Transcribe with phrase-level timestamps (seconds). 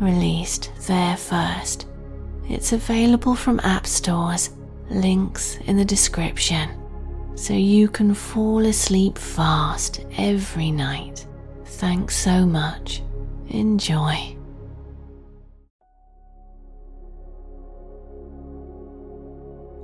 [0.00, 1.86] released there first.
[2.48, 4.50] It's available from app stores,
[4.90, 6.70] links in the description,
[7.34, 11.26] so you can fall asleep fast every night.
[11.64, 13.02] Thanks so much.
[13.48, 14.36] Enjoy.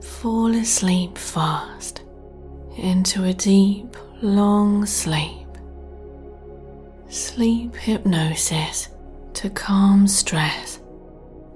[0.02, 2.02] Fall asleep fast
[2.77, 5.46] into a deep, long sleep.
[7.08, 8.89] Sleep hypnosis
[9.34, 10.80] to calm stress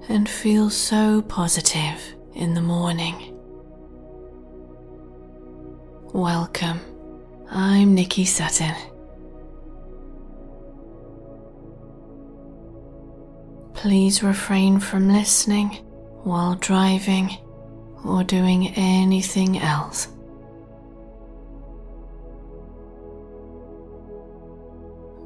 [0.09, 3.35] and feel so positive in the morning.
[6.13, 6.81] Welcome,
[7.49, 8.75] I'm Nicky Sutton.
[13.73, 15.69] Please refrain from listening
[16.23, 17.37] while driving
[18.03, 20.09] or doing anything else.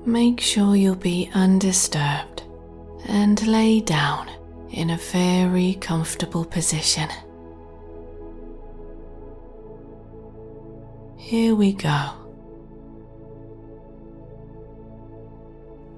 [0.05, 2.32] Make sure you'll be undisturbed
[3.07, 4.29] and lay down
[4.71, 7.09] in a very comfortable position.
[11.17, 12.09] Here we go.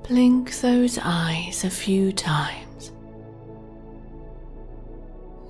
[0.08, 2.92] Blink those eyes a few times.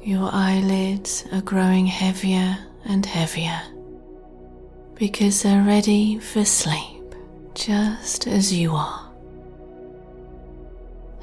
[0.01, 3.61] Your eyelids are growing heavier and heavier
[4.93, 7.15] because they're ready for sleep
[7.53, 9.04] just as you are.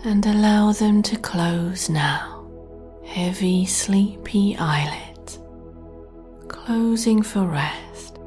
[0.04, 2.44] And allow them to close now,
[3.06, 5.38] heavy, sleepy eyelids,
[6.48, 8.18] closing for rest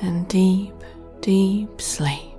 [0.00, 0.74] and deep,
[1.20, 2.36] deep sleep.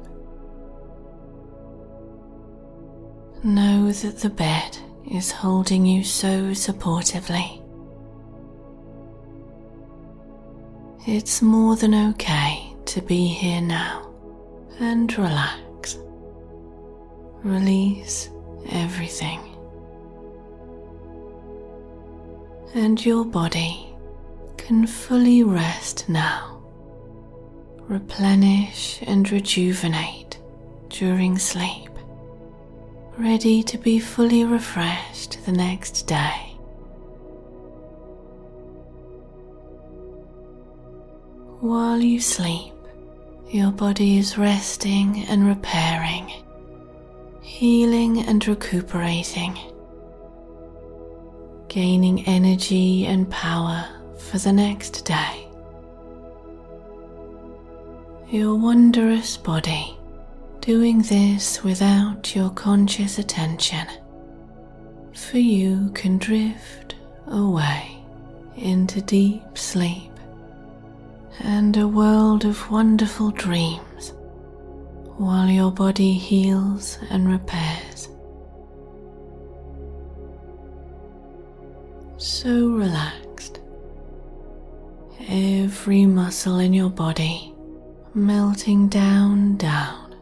[3.43, 4.77] Know that the bed
[5.11, 7.61] is holding you so supportively.
[11.05, 14.13] It's more than okay to be here now
[14.79, 15.70] and relax.
[17.43, 18.29] Release
[18.69, 19.39] everything.
[22.73, 23.95] And your body
[24.57, 26.63] can fully rest now.
[27.81, 30.39] Replenish and rejuvenate
[30.89, 31.91] during sleep
[33.17, 36.57] ready to be fully refreshed the next day.
[41.59, 42.73] While you sleep,
[43.49, 46.40] your body is resting and repairing,
[47.61, 49.55] healing and recuperating,
[51.67, 55.47] gaining energy and power for the next day.
[58.29, 59.95] Your wondrous body
[60.61, 63.85] doing this without your conscious attention,
[65.13, 66.95] for you can drift
[67.27, 67.95] away
[68.57, 70.11] into deep sleep
[71.41, 73.90] and a world of wonderful dreams
[75.21, 78.09] while your body heals and repairs.
[82.17, 83.59] So relaxed,
[85.27, 87.53] every muscle in your body
[88.15, 90.15] melting down, down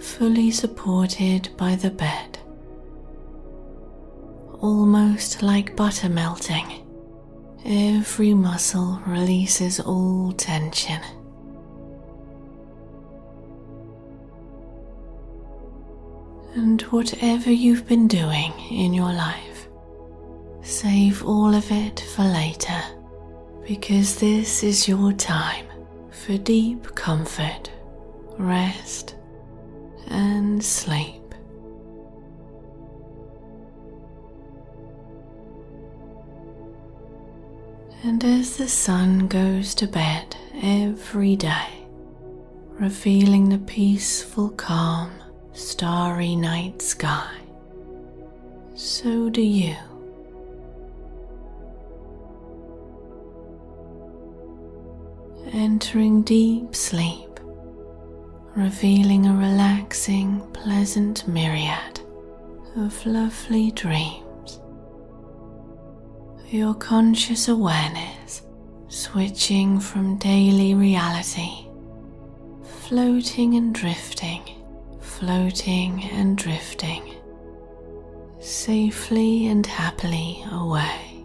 [0.00, 2.38] fully supported by the bed,
[4.60, 6.82] almost like butter melting.
[7.64, 11.00] Every muscle releases all tension.
[16.56, 19.68] And whatever you've been doing in your life,
[20.62, 22.82] save all of it for later,
[23.68, 25.66] because this is your time
[26.10, 27.70] for deep comfort,
[28.38, 29.16] rest,
[30.06, 31.34] and sleep.
[38.02, 41.86] And as the sun goes to bed every day,
[42.70, 45.12] revealing the peaceful, calm,
[45.56, 47.34] starry night sky,
[48.74, 49.74] so do you.
[55.52, 57.40] Entering deep sleep,
[58.54, 62.00] revealing a relaxing, pleasant myriad
[62.76, 64.60] of lovely dreams.
[66.48, 68.42] Your conscious awareness
[68.88, 71.66] switching from daily reality,
[72.62, 74.42] floating and drifting,
[75.18, 77.14] floating and drifting,
[78.38, 81.24] safely and happily away.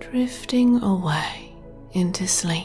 [0.00, 1.52] Drifting away
[1.92, 2.64] into sleep.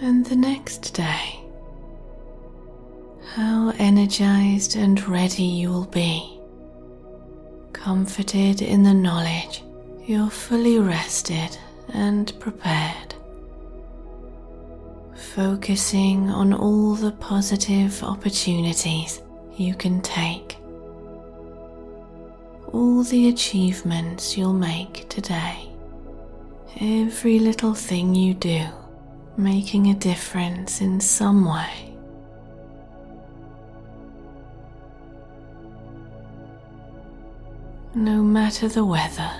[0.00, 1.40] And the next day,
[3.34, 6.35] how energized and ready you will be,
[7.86, 9.62] comforted in the knowledge
[10.04, 11.56] you're fully rested
[11.94, 13.14] and prepared,
[15.14, 19.22] focusing on all the positive opportunities
[19.56, 20.58] you can take,
[22.72, 25.68] all the achievements you'll make today,
[26.80, 28.64] every little thing you do
[29.36, 31.95] making a difference in some way.
[37.96, 39.32] No matter the weather,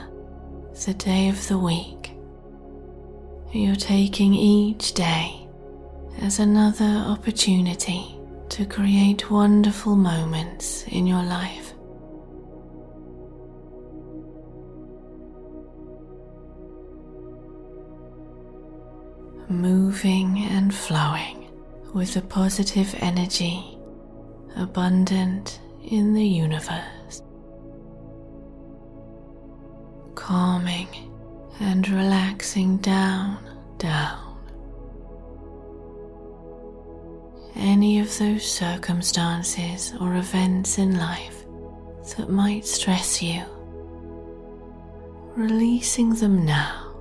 [0.87, 2.13] the day of the week,
[3.53, 5.47] you're taking each day
[6.23, 8.17] as another opportunity
[8.49, 11.75] to create wonderful moments in your life.
[19.49, 21.47] moving and flowing
[21.95, 23.79] with the positive energy
[24.57, 26.96] abundant in the universe,
[30.17, 30.89] calming
[31.61, 33.39] and relaxing down,
[33.79, 34.37] down.
[37.55, 41.45] Any of those circumstances or events in life
[42.17, 43.45] that might stress you,
[45.37, 46.95] releasing them now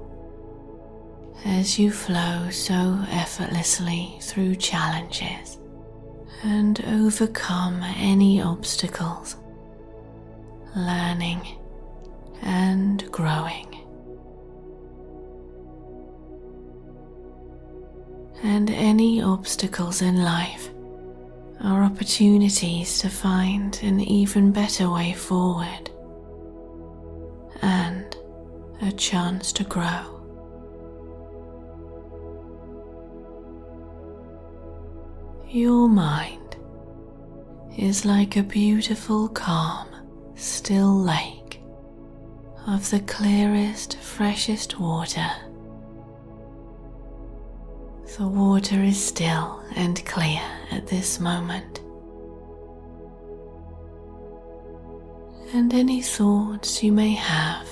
[1.46, 5.58] as you flow so effortlessly through challenges
[6.44, 9.38] and overcome any obstacles,
[10.76, 11.42] learning
[12.42, 13.72] and growing.
[18.44, 20.70] And any obstacles in life
[21.62, 25.90] are opportunities to find an even better way forward
[27.62, 28.16] and
[28.82, 30.12] a chance to grow.
[35.48, 36.58] Your mind
[37.78, 39.88] is like a beautiful, calm,
[40.36, 41.35] still lake
[42.68, 45.28] of the clearest, freshest water.
[48.18, 50.42] The water is still and clear
[50.72, 51.82] at this moment.
[55.54, 57.68] And any thoughts you may have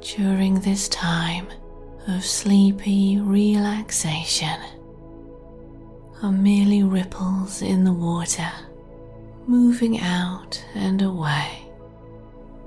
[0.00, 1.48] during this time
[2.06, 4.60] of sleepy relaxation
[6.22, 8.50] are merely ripples in the water,
[9.46, 11.66] moving out and away,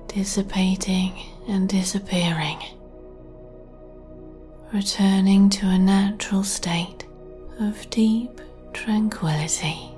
[0.07, 1.13] dissipating
[1.49, 2.59] and disappearing,
[4.71, 7.07] returning to a natural state
[7.59, 8.39] of deep
[8.71, 9.91] tranquility.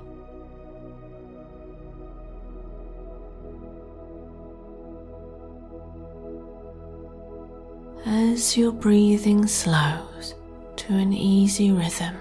[8.06, 10.34] As your breathing slows
[10.76, 12.16] to an easy rhythm,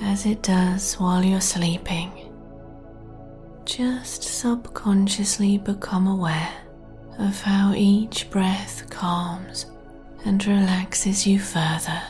[0.00, 2.10] as it does while you're sleeping.
[3.64, 6.63] Just subconsciously become aware
[7.18, 9.66] of how each breath calms
[10.24, 12.02] and relaxes you further.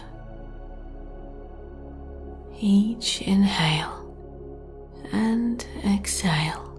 [2.61, 4.15] Each inhale
[5.13, 6.71] and exhale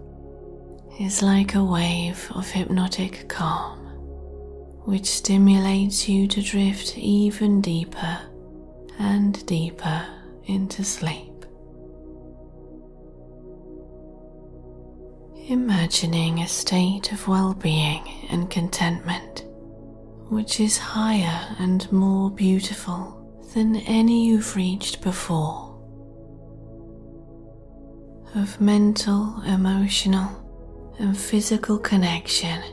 [1.00, 3.79] is like a wave of hypnotic calm,
[4.86, 8.20] which stimulates you to drift even deeper
[8.98, 10.08] and deeper
[10.46, 11.35] into sleep.
[15.48, 19.46] Imagining a state of well being and contentment
[20.30, 25.72] which is higher and more beautiful than any you've reached before.
[28.34, 32.64] Of mental, emotional, and physical connection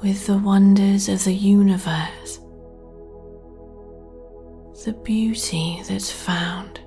[0.00, 2.38] with the wonders of the universe.
[4.84, 6.80] The beauty that's found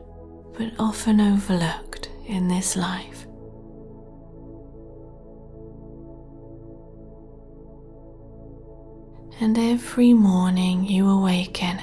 [0.57, 3.25] but often overlooked in this life.
[9.41, 11.79] And every morning you awaken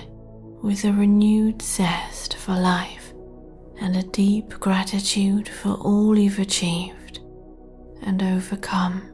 [0.62, 3.14] with a renewed zest for life
[3.80, 7.20] and a deep gratitude for all you've achieved
[8.02, 9.10] and overcome.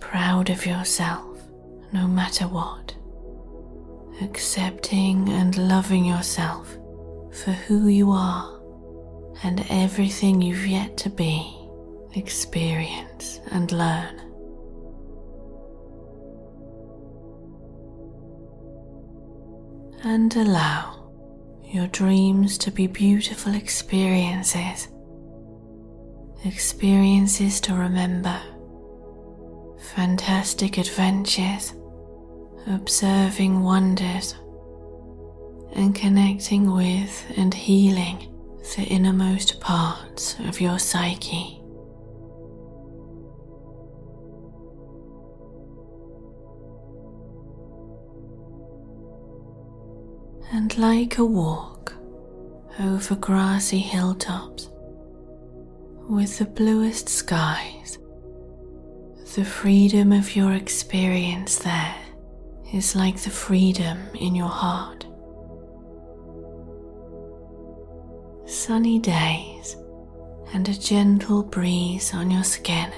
[0.00, 1.40] Proud of yourself
[1.94, 2.94] no matter what.
[4.20, 6.76] Accepting and loving yourself
[7.32, 8.60] for who you are
[9.44, 11.56] and everything you've yet to be,
[12.14, 14.29] experience, and learn.
[20.02, 21.10] And allow
[21.62, 24.88] your dreams to be beautiful experiences,
[26.44, 28.40] experiences to remember,
[29.94, 31.74] fantastic adventures,
[32.66, 34.34] observing wonders.
[35.72, 38.26] And connecting with and healing
[38.76, 41.59] the innermost parts of your psyche.
[50.52, 51.94] And like a walk
[52.78, 54.70] over grassy hilltops
[56.08, 57.98] with the bluest skies,
[59.34, 61.94] the freedom of your experience there
[62.72, 65.06] is like the freedom in your heart.
[68.50, 69.76] sunny days
[70.52, 72.90] and a gentle breeze on your skin,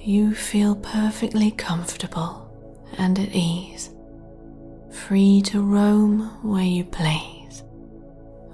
[0.00, 2.50] you feel perfectly comfortable
[2.98, 3.90] and at ease,
[5.08, 7.64] free to roam where you please,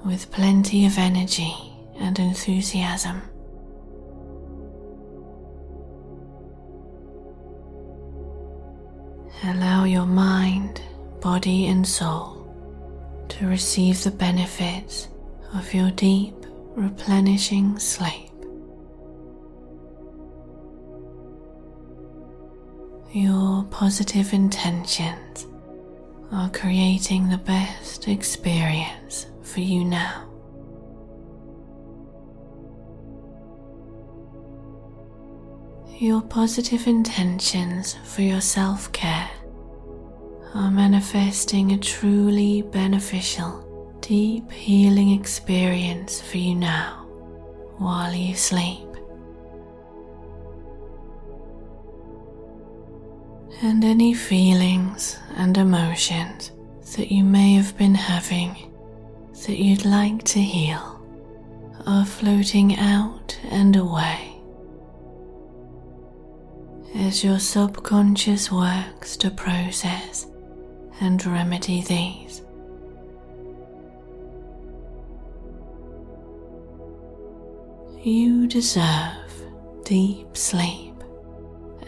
[0.06, 1.54] with plenty of energy
[1.98, 3.20] and enthusiasm.
[9.44, 10.80] Allow your mind,
[11.20, 12.46] body, and soul
[13.28, 15.08] to receive the benefits
[15.52, 16.34] of your deep,
[16.74, 18.32] replenishing sleep.
[23.12, 25.47] Your positive intentions
[26.30, 30.24] are creating the best experience for you now.
[35.98, 39.30] Your positive intentions for your self care
[40.54, 47.04] are manifesting a truly beneficial, deep healing experience for you now
[47.78, 48.87] while you sleep.
[53.60, 56.52] And any feelings and emotions
[56.96, 58.72] that you may have been having
[59.46, 61.04] that you'd like to heal
[61.86, 64.38] are floating out and away
[66.94, 70.26] as your subconscious works to process
[71.00, 72.42] and remedy these.
[78.02, 79.30] You deserve
[79.84, 80.87] deep sleep,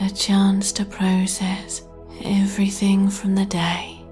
[0.00, 1.82] a chance to process
[2.24, 4.02] everything from the day.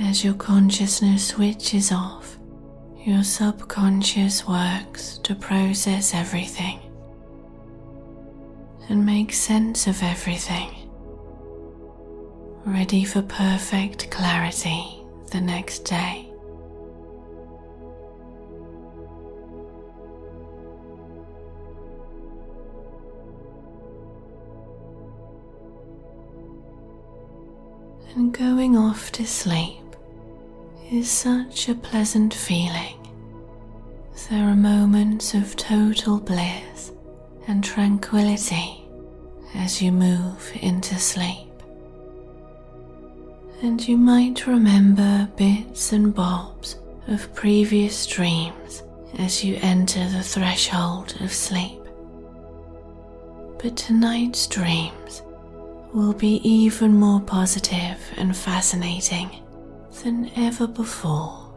[0.00, 2.38] As your consciousness switches off,
[3.04, 6.80] your subconscious works to process everything
[8.88, 10.74] and make sense of everything
[12.64, 14.84] ready for perfect clarity
[15.30, 16.27] the next day.
[28.14, 29.96] And going off to sleep
[30.90, 32.94] is such a pleasant feeling.
[34.28, 36.92] There are moments of total bliss
[37.46, 38.84] and tranquility
[39.54, 41.48] as you move into sleep
[43.62, 48.82] and you might remember bits and bobs of previous dreams
[49.18, 51.80] as you enter the threshold of sleep.
[53.60, 55.22] But tonight's dreams
[55.98, 59.28] will be even more positive and fascinating
[60.04, 61.52] than ever before.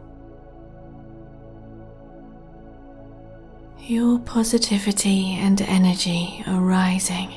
[3.78, 7.32] Your positivity and energy are rising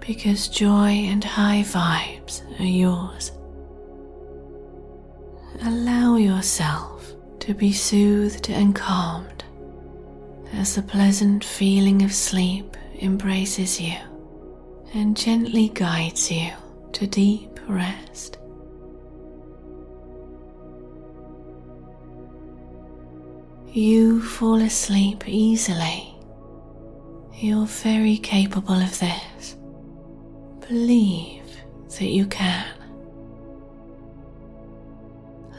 [0.00, 3.30] because joy and high vibes are yours.
[5.62, 9.44] Allow yourself to be soothed and calmed
[10.54, 13.96] as the pleasant feeling of sleep embraces you
[14.96, 16.50] and gently guides you
[16.92, 18.38] to deep rest.
[23.72, 26.14] You fall asleep easily.
[27.34, 29.56] You're very capable of this.
[30.66, 31.44] Believe
[31.98, 32.66] that you can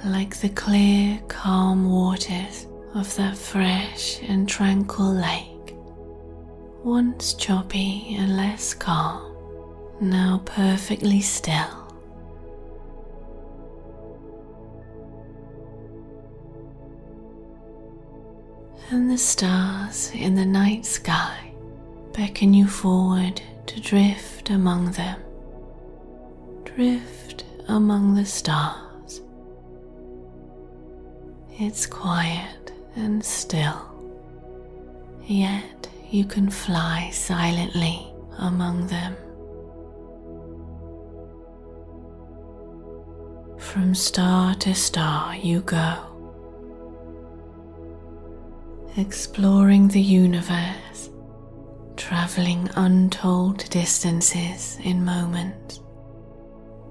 [0.06, 5.76] like the clear, calm waters of that fresh and tranquil lake,
[6.84, 9.27] once choppy and less calm,
[10.00, 11.88] now perfectly still.
[18.90, 21.52] And the stars in the night sky
[22.14, 25.20] beckon you forward to drift among them.
[26.64, 29.22] Drift among the stars.
[31.60, 33.82] It's quiet and still,
[35.26, 39.16] yet you can fly silently among them.
[43.74, 45.94] From star to star you go,
[48.96, 51.10] exploring the universe,
[51.96, 55.82] traveling untold distances in moments,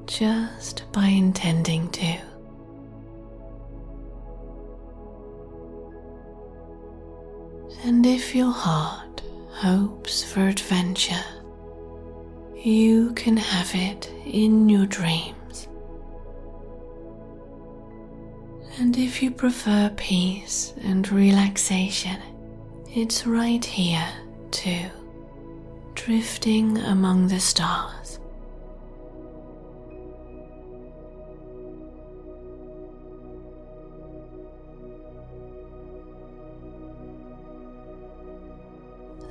[0.07, 2.19] just by intending to.
[7.85, 11.25] And if your heart hopes for adventure,
[12.55, 15.36] you can have it in your dreams.
[18.79, 22.21] And if you prefer peace and relaxation,
[22.95, 24.07] it's right here
[24.51, 24.91] too,
[25.95, 28.21] drifting among the stars.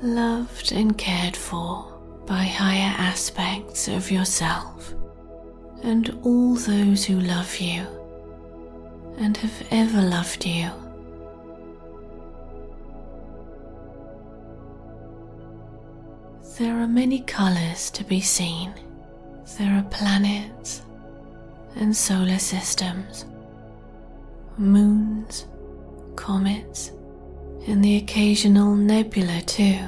[0.02, 1.92] loved and cared for
[2.28, 4.94] by higher aspects of yourself
[5.82, 7.88] and all those who love you
[9.18, 10.70] and have ever loved you.
[16.58, 18.74] There are many colours to be seen.
[19.58, 20.82] There are planets
[21.76, 23.26] and solar systems,
[24.58, 25.48] moons,
[26.16, 26.92] comets,
[27.68, 29.80] and the occasional nebula too,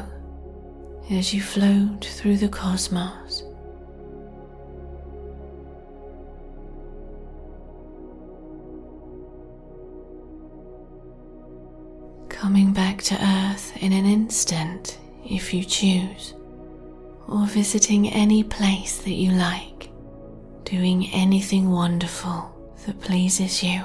[1.10, 3.44] as you float through the cosmos.
[12.38, 16.36] Coming back to Earth in an instant if you choose,
[17.28, 19.90] or visiting any place that you like,
[20.64, 23.82] doing anything wonderful that pleases you.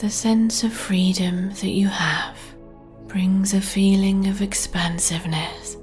[0.00, 2.36] The sense of freedom that you have
[3.06, 5.76] brings a feeling of expansiveness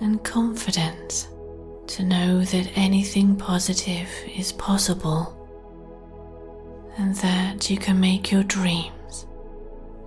[0.00, 1.26] and confidence
[1.88, 5.43] to know that anything positive is possible
[6.96, 9.26] and that you can make your dreams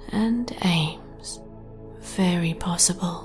[0.09, 1.41] and aims
[1.99, 3.23] very possible.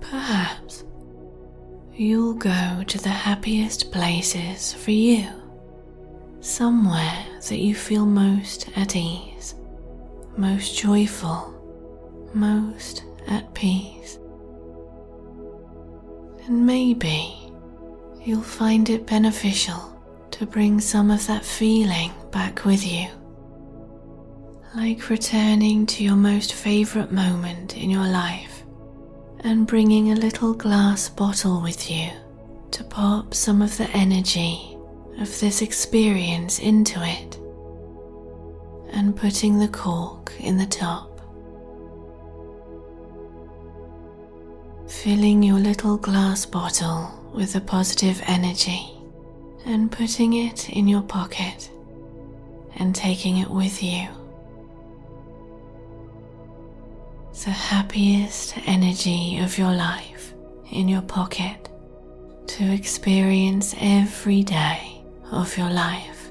[0.00, 0.84] Perhaps
[1.94, 5.26] you'll go to the happiest places for you,
[6.40, 9.54] somewhere that you feel most at ease,
[10.36, 11.51] most joyful,
[12.34, 14.18] most at peace.
[16.46, 17.34] And maybe
[18.24, 19.92] you'll find it beneficial
[20.32, 23.08] to bring some of that feeling back with you.
[24.74, 28.64] Like returning to your most favourite moment in your life
[29.40, 32.10] and bringing a little glass bottle with you
[32.70, 34.76] to pop some of the energy
[35.18, 37.38] of this experience into it
[38.92, 41.11] and putting the cork in the top.
[44.86, 48.90] Filling your little glass bottle with the positive energy
[49.64, 51.70] and putting it in your pocket
[52.76, 54.08] and taking it with you
[57.44, 60.32] the happiest energy of your life
[60.70, 61.68] in your pocket
[62.46, 66.30] to experience every day of your life.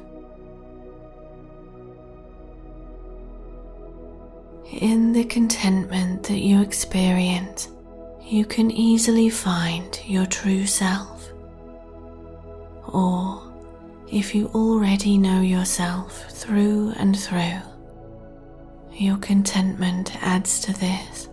[4.71, 7.67] In the contentment that you experience,
[8.31, 11.33] you can easily find your true self.
[12.87, 13.43] Or,
[14.09, 17.59] if you already know yourself through and through,
[18.93, 21.27] your contentment adds to this.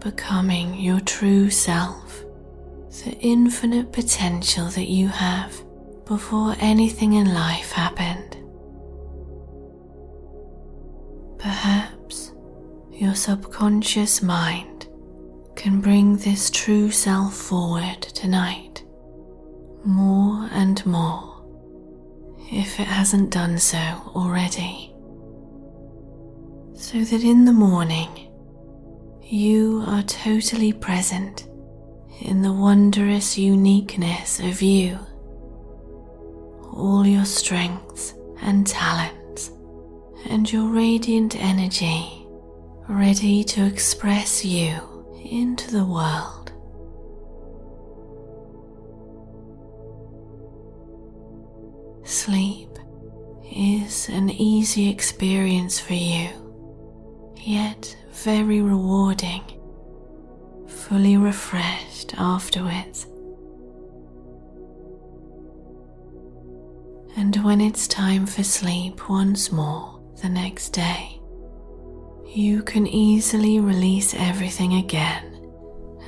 [0.00, 2.24] Becoming your true self,
[3.04, 5.62] the infinite potential that you have
[6.06, 8.35] before anything in life happened.
[13.06, 14.88] Your subconscious mind
[15.54, 18.82] can bring this true self forward tonight
[19.84, 21.40] more and more
[22.50, 23.78] if it hasn't done so
[24.16, 24.92] already.
[26.74, 28.28] So that in the morning
[29.22, 31.46] you are totally present
[32.22, 34.98] in the wondrous uniqueness of you,
[36.72, 39.52] all your strengths and talents,
[40.28, 42.25] and your radiant energy
[42.88, 46.52] ready to express you into the world.
[52.04, 52.68] Sleep
[53.50, 56.28] is an easy experience for you,
[57.36, 59.42] yet very rewarding,
[60.68, 63.06] fully refreshed afterwards.
[67.16, 71.15] And when it's time for sleep once more the next day,
[72.36, 75.32] you can easily release everything again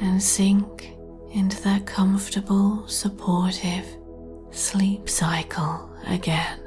[0.03, 0.95] and sink
[1.33, 3.87] into that comfortable, supportive
[4.51, 6.61] sleep cycle again.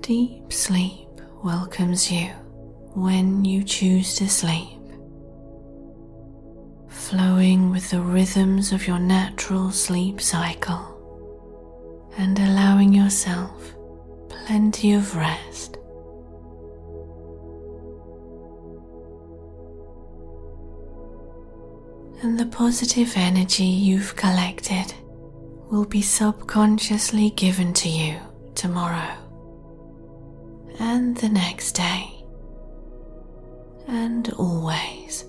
[0.00, 1.08] Deep sleep
[1.42, 2.28] welcomes you
[2.94, 4.78] when you choose to sleep,
[6.86, 10.86] flowing with the rhythms of your natural sleep cycle
[12.16, 13.74] and allowing yourself
[14.28, 15.78] plenty of rest.
[22.22, 24.92] And the positive energy you've collected
[25.70, 28.16] will be subconsciously given to you
[28.54, 29.16] tomorrow
[30.78, 32.12] and the next day,
[33.86, 35.24] and always.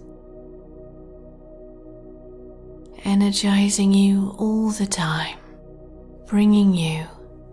[3.03, 5.37] Energizing you all the time,
[6.27, 7.05] bringing you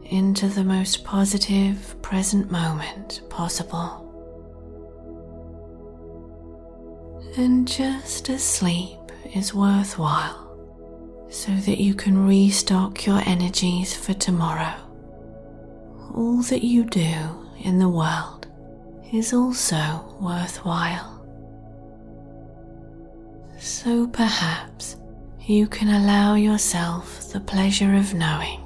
[0.04, 4.04] into the most positive present moment possible.
[7.36, 10.44] And just as sleep is worthwhile,
[11.30, 14.74] so that you can restock your energies for tomorrow,
[16.14, 17.14] all that you do
[17.64, 18.46] in the world
[19.12, 21.14] is also worthwhile.
[23.58, 24.96] So perhaps
[25.46, 28.60] you can allow yourself the pleasure of knowing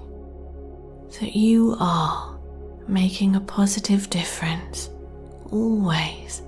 [1.20, 2.38] that you are
[2.88, 4.90] making a positive difference
[5.51, 6.42] always.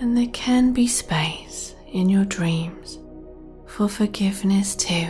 [0.00, 2.98] And there can be space in your dreams
[3.66, 5.08] for forgiveness too,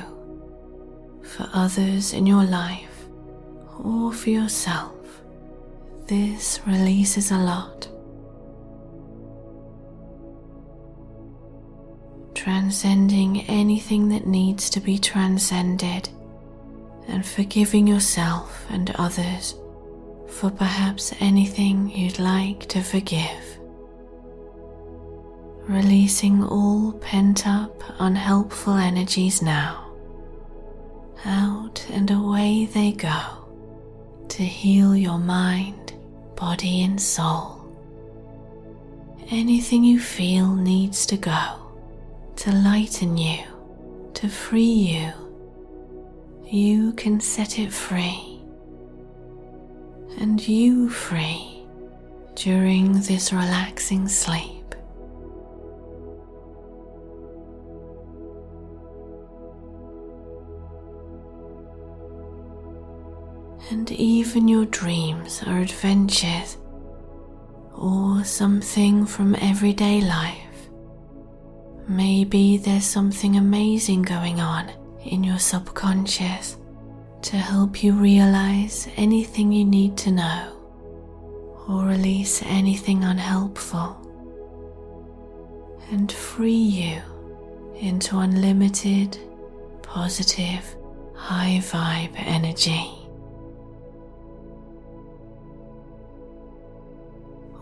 [1.22, 3.07] for others in your life
[3.83, 4.94] or for yourself,
[6.07, 7.88] this releases a lot.
[12.35, 16.09] Transcending anything that needs to be transcended
[17.09, 19.55] and forgiving yourself and others
[20.29, 23.45] for perhaps anything you'd like to forgive.
[25.68, 29.85] Releasing all pent up, unhelpful energies now.
[31.24, 33.20] Out and away they go
[34.29, 35.94] to heal your mind,
[36.37, 37.62] body, and soul.
[39.31, 41.66] Anything you feel needs to go
[42.37, 43.42] to lighten you,
[44.14, 45.12] to free you.
[46.44, 48.40] You can set it free,
[50.20, 51.66] and you free
[52.37, 54.56] during this relaxing sleep.
[63.70, 66.57] And even your dreams are adventures
[67.74, 70.42] or something from everyday life.
[71.88, 74.70] Maybe there's something amazing going on
[75.05, 76.59] in your subconscious
[77.22, 80.52] to help you realize anything you need to know
[81.68, 84.02] or release anything unhelpful
[85.90, 87.00] and free you
[87.76, 89.18] into unlimited,
[89.83, 90.76] positive,
[91.14, 92.95] high vibe energy.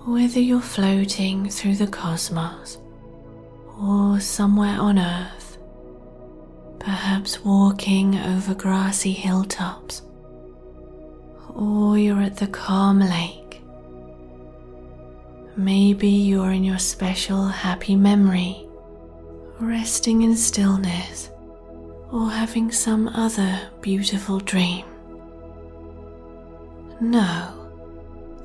[0.06, 2.76] Whether you're floating through the cosmos
[3.80, 5.56] or somewhere on Earth,
[6.78, 10.02] perhaps walking over grassy hilltops,
[11.54, 13.62] or you're at the calm lake.
[15.56, 18.68] Maybe you're in your special happy memory,
[19.58, 21.30] resting in stillness,
[22.12, 24.84] or having some other beautiful dream.
[27.00, 27.63] Know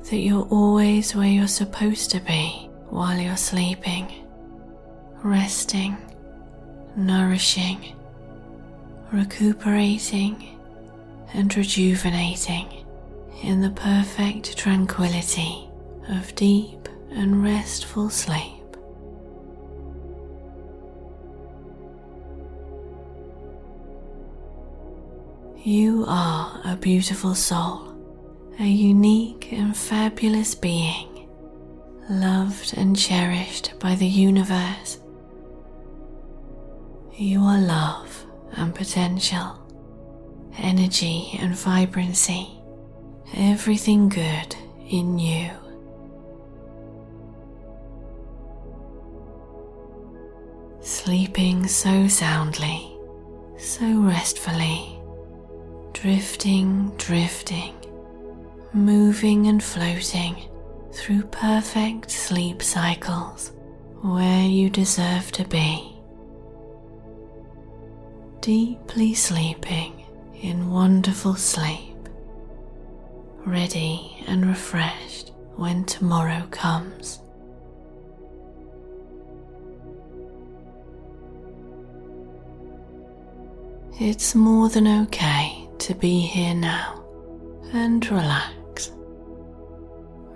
[0.08, 4.12] that you're always where you're supposed to be while you're sleeping,
[5.22, 5.96] resting,
[6.96, 7.94] nourishing,
[9.12, 10.58] recuperating,
[11.32, 12.84] and rejuvenating
[13.42, 15.68] in the perfect tranquility
[16.08, 18.60] of deep and restful sleep.
[25.62, 27.89] You are a beautiful soul
[28.60, 31.26] a unique and fabulous being,
[32.10, 35.00] loved and cherished by the universe.
[37.16, 39.56] You are love and potential,
[40.58, 42.50] energy and vibrancy,
[43.34, 44.54] everything good
[44.90, 45.50] in you.
[50.82, 52.94] Sleeping so soundly,
[53.56, 55.00] so restfully,
[55.94, 57.79] drifting, drifting,
[58.72, 60.48] moving and floating
[60.92, 63.52] through perfect sleep cycles
[64.02, 65.96] where you deserve to be.
[68.40, 70.06] Deeply sleeping
[70.40, 72.08] in wonderful sleep,
[73.44, 77.20] ready and refreshed when tomorrow comes.
[84.00, 87.04] It's more than okay to be here now
[87.74, 88.59] and relax.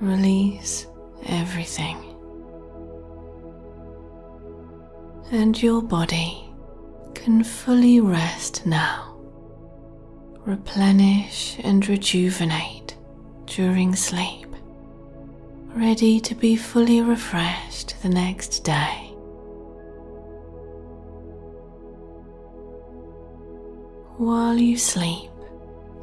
[0.00, 0.86] Release
[1.26, 1.96] everything.
[5.30, 6.44] And your body
[7.14, 9.16] can fully rest now.
[10.44, 12.96] Replenish and rejuvenate
[13.46, 14.48] during sleep,
[15.68, 19.10] ready to be fully refreshed the next day.
[24.18, 25.30] While you sleep,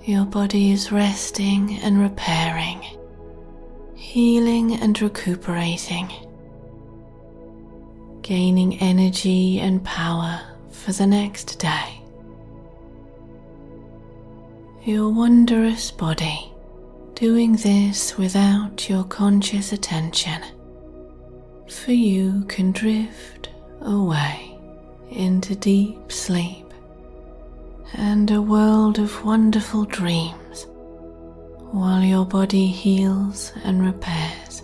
[0.03, 2.83] your body is resting and repairing,
[4.11, 6.11] healing and recuperating,
[8.21, 12.01] gaining energy and power for the next day.
[14.83, 16.51] Your wondrous body
[17.13, 20.41] doing this without your conscious attention,
[21.69, 23.47] for you can drift
[23.79, 24.59] away
[25.09, 26.65] into deep sleep
[27.93, 30.40] and a world of wonderful dreams
[31.71, 34.61] while your body heals and repairs.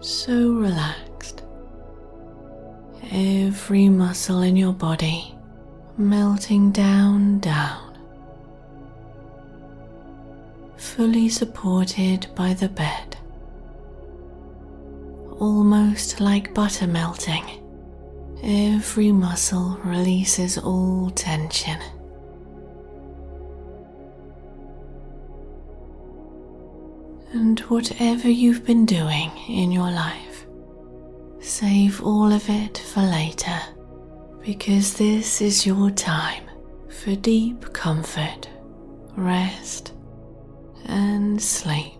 [0.00, 1.42] So relaxed,
[3.10, 5.36] every muscle in your body
[5.96, 7.98] melting down, down,
[10.76, 13.16] fully supported by the bed,
[15.38, 17.60] almost like butter melting
[18.42, 21.78] Every muscle releases all tension.
[27.32, 30.46] And whatever you've been doing in your life,
[31.40, 33.60] save all of it for later
[34.42, 36.44] because this is your time
[36.88, 38.48] for deep comfort,
[39.16, 39.92] rest,
[40.86, 41.92] and sleep.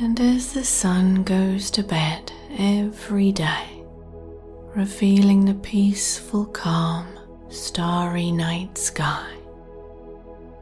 [0.00, 3.82] And as the sun goes to bed every day,
[4.74, 7.17] revealing the peaceful, calm,
[7.48, 9.34] starry night sky,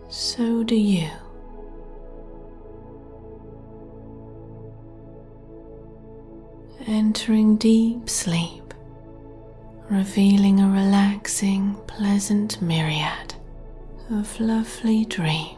[0.08, 1.08] so do you.
[6.86, 8.74] Entering deep sleep,
[9.90, 13.34] revealing a relaxing, pleasant myriad
[14.10, 15.56] of lovely dreams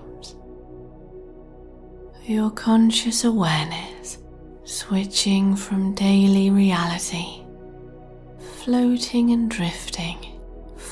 [2.28, 4.18] your conscious awareness
[4.64, 7.42] switching from daily reality,
[8.38, 10.18] floating and drifting,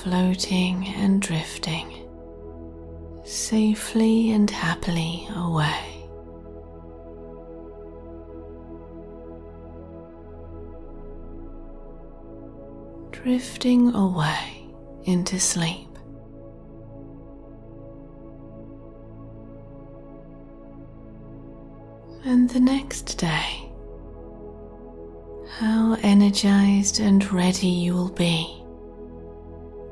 [0.07, 2.09] floating and drifting,
[3.25, 6.07] safely and happily away.
[13.11, 14.69] Drifting away
[15.07, 15.89] into sleep.
[22.25, 23.71] and the next day.
[25.59, 28.66] How energized and ready you will be,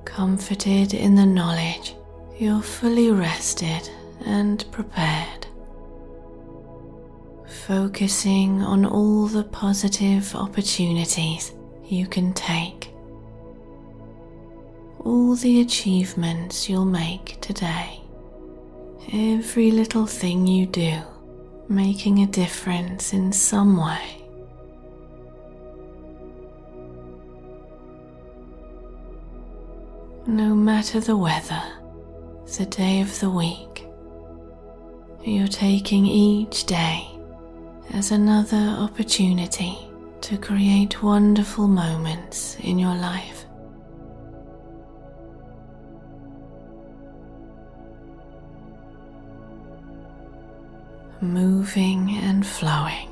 [0.05, 1.95] comforted in the knowledge
[2.39, 3.89] you're fully rested
[4.27, 5.47] and prepared.
[7.67, 11.53] Focusing on all the positive opportunities
[11.85, 12.91] you can take,
[14.99, 18.01] all the achievements you'll make today,
[19.13, 20.99] every little thing you do
[21.69, 24.24] making a difference in some way.
[30.27, 31.63] No matter the weather,
[32.57, 33.87] the day of the week,
[35.23, 37.07] you're taking each day
[37.93, 39.77] as another opportunity
[40.23, 43.45] to create wonderful moments in your life.
[51.21, 53.09] moving and flowing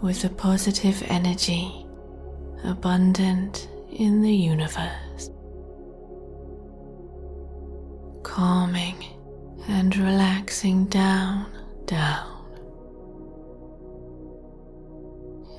[0.00, 1.86] with a positive energy,
[2.64, 5.29] abundant in the universe.
[8.30, 9.04] Calming
[9.66, 11.46] and relaxing down,
[11.84, 12.44] down.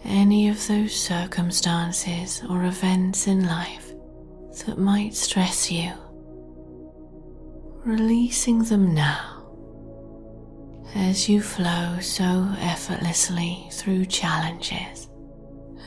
[0.06, 3.92] Any of those circumstances or events in life
[4.66, 5.92] that might stress you,
[7.84, 9.44] releasing them now
[10.96, 15.10] as you flow so effortlessly through challenges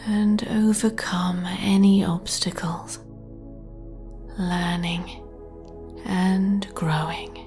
[0.07, 2.99] and overcome any obstacles,
[4.38, 5.24] learning
[6.05, 7.38] and growing.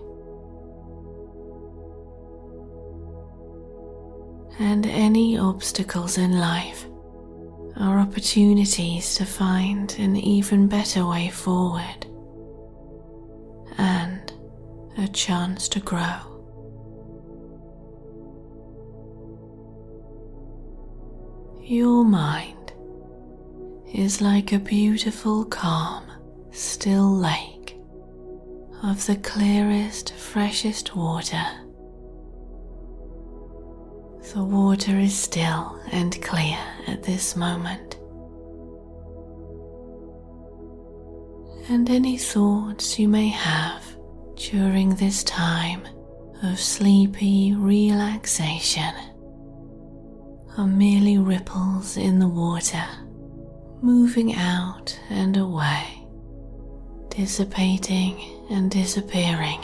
[4.59, 6.85] And any obstacles in life
[7.77, 12.07] are opportunities to find an even better way forward
[13.77, 14.33] and
[14.97, 16.37] a chance to grow.
[21.61, 22.73] Your mind
[23.93, 26.05] is like a beautiful, calm,
[26.51, 27.56] still lake
[28.83, 31.43] of the clearest, freshest water.
[34.33, 37.95] The water is still and clear at this moment.
[41.69, 43.83] And any thoughts you may have
[44.35, 45.87] during this time
[46.43, 48.93] of sleepy relaxation
[50.57, 52.85] are merely ripples in the water,
[53.81, 56.07] moving out and away,
[57.09, 59.59] dissipating and disappearing,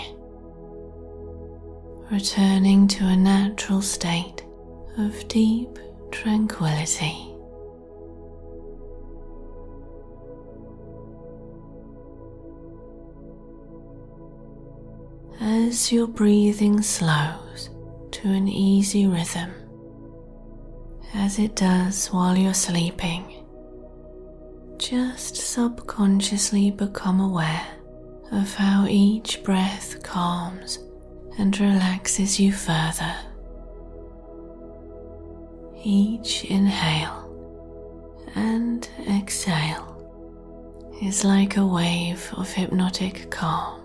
[2.12, 4.43] returning to a natural state
[4.98, 5.80] of deep
[6.12, 7.30] tranquility.
[15.41, 17.69] As your breathing slows
[18.12, 19.52] to an easy rhythm,
[21.13, 23.26] as it does while you're sleeping.
[24.78, 27.65] Just subconsciously become aware
[28.34, 30.80] of how each breath calms
[31.38, 33.15] and relaxes you further.
[35.84, 37.19] Each inhale
[38.36, 39.89] and exhale
[41.02, 43.82] is like a wave of hypnotic calm,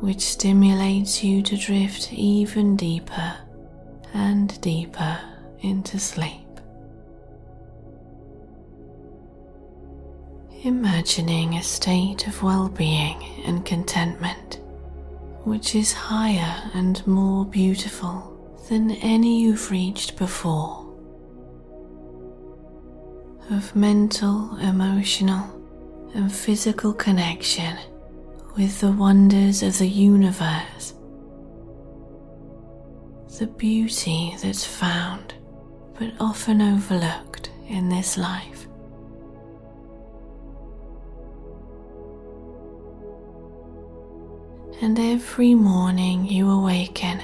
[0.00, 3.36] which stimulates you to drift even deeper
[4.14, 5.20] and deeper
[5.60, 6.45] into sleep.
[10.66, 14.58] Imagining a state of well being and contentment
[15.44, 18.36] which is higher and more beautiful
[18.68, 20.84] than any you've reached before.
[23.48, 25.46] Of mental, emotional,
[26.14, 27.78] and physical connection
[28.56, 30.94] with the wonders of the universe.
[33.38, 35.34] The beauty that's found
[35.96, 38.65] but often overlooked in this life.
[44.82, 47.22] And every morning you awaken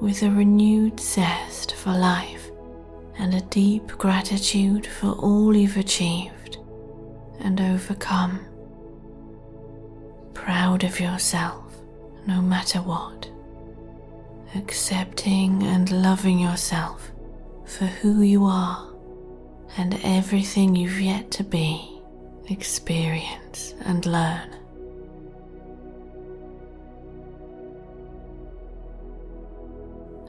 [0.00, 2.50] with a renewed zest for life
[3.16, 6.58] and a deep gratitude for all you've achieved
[7.38, 8.40] and overcome.
[10.34, 11.72] Proud of yourself
[12.26, 13.30] no matter what.
[14.56, 17.12] Accepting and loving yourself
[17.66, 18.92] for who you are
[19.76, 22.00] and everything you've yet to be,
[22.48, 24.59] experience, and learn.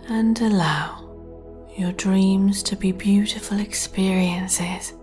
[0.09, 1.09] And allow
[1.77, 4.93] your dreams to be beautiful experiences,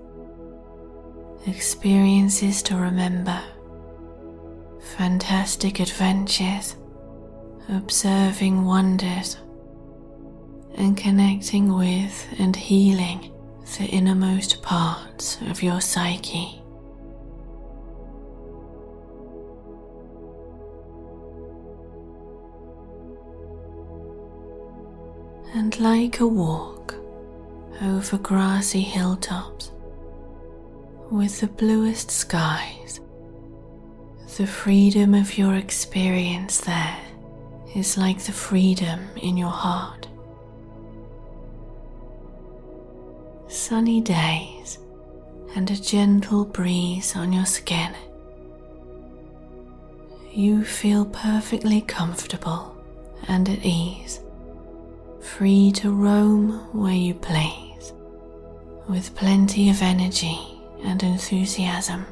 [1.47, 3.41] experiences to remember,
[4.97, 6.77] fantastic adventures,
[7.69, 9.39] observing wonders.
[10.75, 13.33] And connecting with and healing
[13.79, 16.58] the innermost parts of your psyche.
[25.55, 26.95] And like a walk
[27.83, 29.73] over grassy hilltops
[31.11, 33.01] with the bluest skies,
[34.37, 36.99] the freedom of your experience there
[37.75, 40.09] is like the freedom in your heart.
[43.49, 44.79] sunny days
[45.57, 47.95] and a gentle breeze on your skin.
[50.31, 52.77] You feel perfectly comfortable
[53.27, 54.21] and at ease,
[55.37, 57.93] free to roam where you please,
[58.89, 60.39] with plenty of energy
[60.83, 62.07] and enthusiasm.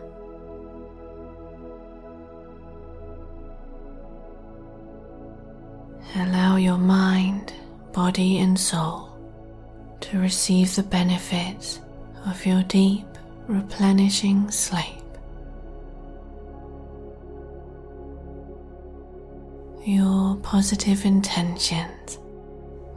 [6.15, 7.53] Allow your mind,
[7.93, 9.09] body, and soul
[10.01, 11.81] to receive the benefits
[12.27, 13.07] of your deep,
[13.49, 15.03] replenishing sleep.
[19.85, 22.19] Your positive intentions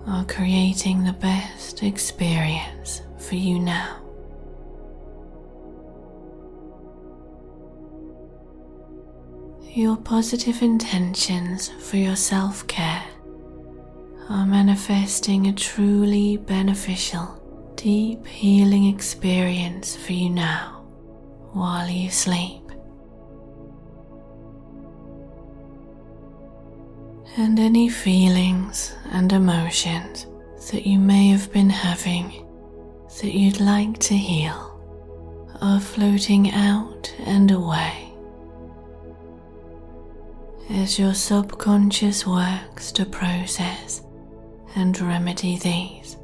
[0.09, 3.97] are creating the best experience for you now.
[9.71, 13.05] Your positive intentions for your self care
[14.29, 17.39] are manifesting a truly beneficial,
[17.75, 20.81] deep healing experience for you now
[21.53, 22.58] while you sleep.
[27.39, 30.27] And any feelings and emotions
[30.71, 32.45] that you may have been having
[33.21, 34.77] that you'd like to heal
[35.61, 38.11] are floating out and away
[40.69, 44.03] as your subconscious works to process
[44.75, 46.17] and remedy these.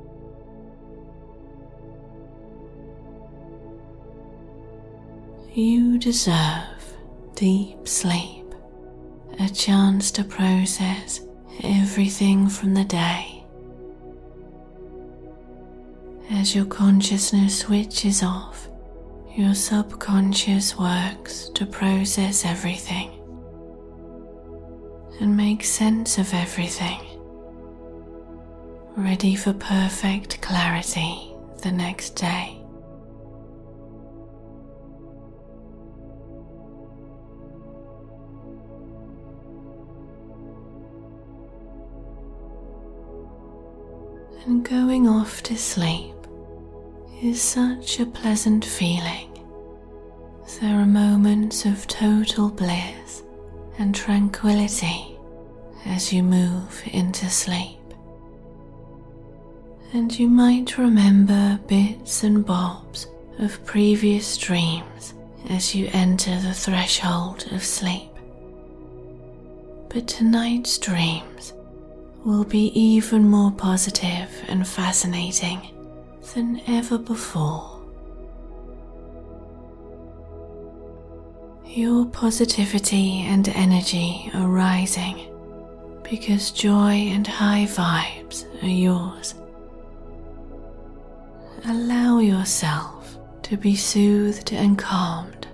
[5.54, 6.98] You deserve
[7.36, 8.45] deep sleep,
[9.40, 11.22] a chance to process
[11.64, 13.44] everything from the day.
[16.32, 18.70] As your consciousness switches off,
[19.36, 23.12] your subconscious works to process everything
[25.20, 27.02] and make sense of everything,
[28.96, 32.65] ready for perfect clarity the next day.
[44.46, 46.14] And going off to sleep
[47.20, 49.32] is such a pleasant feeling.
[50.62, 53.24] There are moments of total bliss
[53.80, 55.18] and tranquility
[55.86, 57.80] as you move into sleep.
[59.94, 63.08] And you might remember bits and bobs
[63.40, 65.16] of previous dreams
[65.50, 68.12] as you enter the threshold of sleep.
[69.90, 71.54] But tonight's dreams
[72.26, 75.62] will be even more positive and fascinating
[76.34, 77.80] than ever before.
[81.68, 85.32] Your positivity and energy are rising
[86.02, 89.36] because joy and high vibes are yours.
[91.66, 95.48] Allow yourself to be soothed and calmed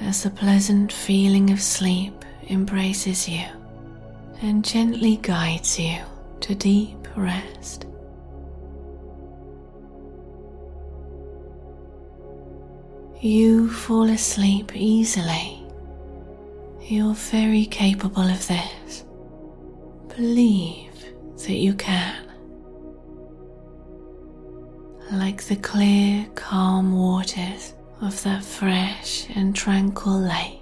[0.00, 3.44] as the pleasant feeling of sleep embraces you
[4.42, 5.98] and gently guides you
[6.40, 7.86] to deep rest.
[13.20, 15.62] You fall asleep easily.
[16.80, 19.04] You're very capable of this.
[20.08, 21.04] Believe
[21.36, 22.26] that you can.
[25.12, 30.59] Like the clear, calm waters of that fresh and tranquil lake,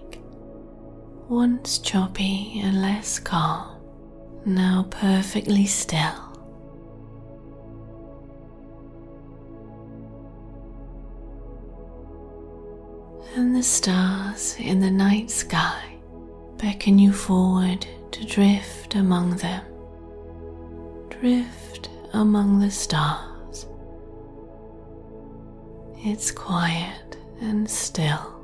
[1.29, 3.76] once choppy and less calm,
[4.45, 6.24] now perfectly still.
[13.35, 15.97] and the stars in the night sky
[16.57, 19.64] beckon you forward to drift among them.
[21.09, 23.66] Drift among the stars.
[25.99, 28.43] It's quiet and still,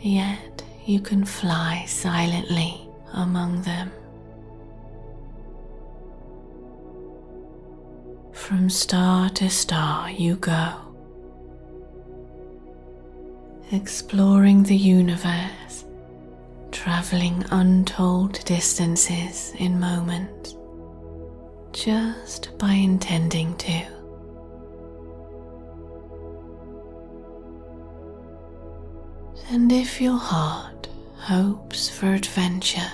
[0.00, 2.80] yet you can fly silently
[3.12, 3.92] among them.
[8.32, 10.72] From star to star you go
[13.70, 15.84] exploring the universe,
[16.72, 20.56] traveling untold distances in moments,
[21.72, 23.97] just by intending to.
[29.50, 32.92] And if your heart hopes for adventure,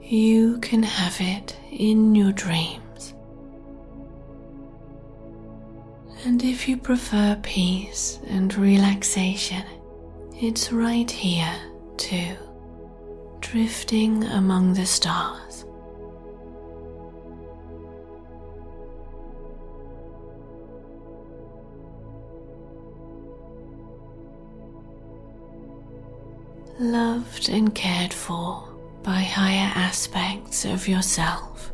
[0.00, 3.14] you can have it in your dreams.
[6.24, 9.64] And if you prefer peace and relaxation,
[10.40, 11.54] it's right here
[11.98, 12.34] too,
[13.40, 15.47] drifting among the stars.
[26.78, 28.62] Loved and cared for
[29.02, 31.72] by higher aspects of yourself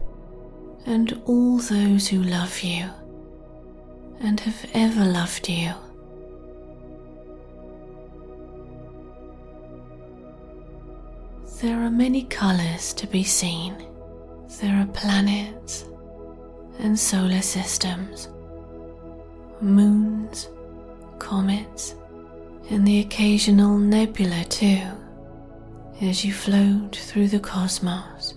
[0.87, 2.89] and all those who love you
[4.21, 5.75] and have ever loved you.
[11.61, 13.77] There are many colors to be seen.
[14.63, 15.85] There are planets
[16.79, 18.29] and solar systems,
[19.61, 20.49] moons,
[21.19, 21.95] comets,
[22.71, 24.81] and the occasional nebula too,
[26.01, 28.35] as you float through the cosmos.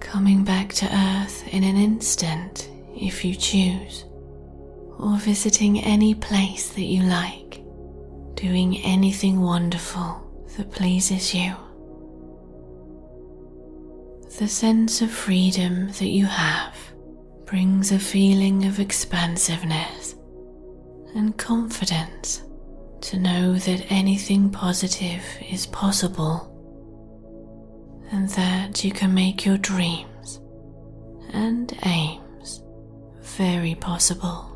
[0.00, 4.04] Coming back to Earth in an instant if you choose,
[4.98, 7.60] or visiting any place that you like,
[8.34, 10.20] doing anything wonderful
[10.56, 11.54] that pleases you.
[14.38, 16.74] The sense of freedom that you have
[17.44, 20.16] brings a feeling of expansiveness
[21.14, 22.42] and confidence
[23.02, 26.50] to know that anything positive is possible
[28.10, 30.40] and that you can make your dreams
[31.32, 32.60] and aims
[33.20, 34.53] very possible.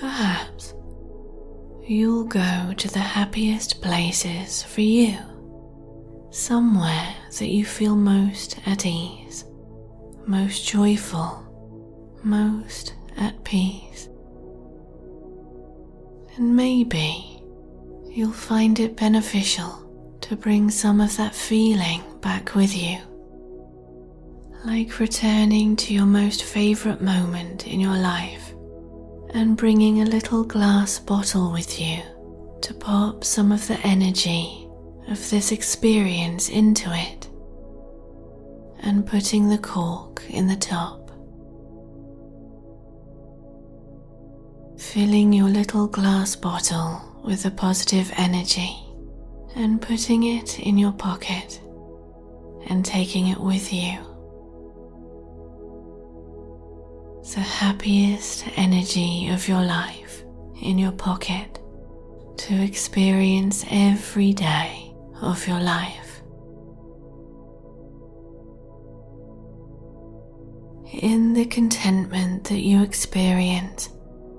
[0.00, 0.74] Perhaps
[1.82, 5.16] you'll go to the happiest places for you,
[6.30, 9.44] somewhere that you feel most at ease,
[10.24, 11.44] most joyful,
[12.22, 14.08] most at peace.
[16.36, 17.42] And maybe
[18.08, 22.98] you'll find it beneficial to bring some of that feeling back with you.
[24.64, 28.47] Like returning to your most favourite moment in your life
[29.34, 32.02] and bringing a little glass bottle with you
[32.62, 34.66] to pop some of the energy
[35.08, 37.28] of this experience into it
[38.80, 41.10] and putting the cork in the top.
[44.78, 48.76] Filling your little glass bottle with the positive energy
[49.56, 51.60] and putting it in your pocket
[52.66, 53.98] and taking it with you
[57.34, 60.24] the happiest energy of your life
[60.62, 61.58] in your pocket
[62.38, 66.22] to experience every day of your life.
[71.02, 73.90] In the contentment that you experience,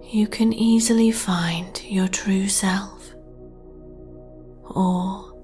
[0.03, 3.13] you can easily find your true self.
[4.63, 5.35] Or,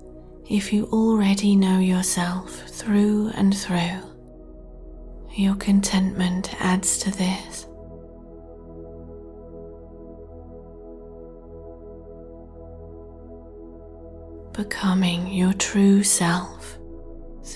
[0.50, 4.14] if you already know yourself through and through,
[5.36, 7.68] your contentment adds to this.
[14.54, 16.78] Becoming your true self,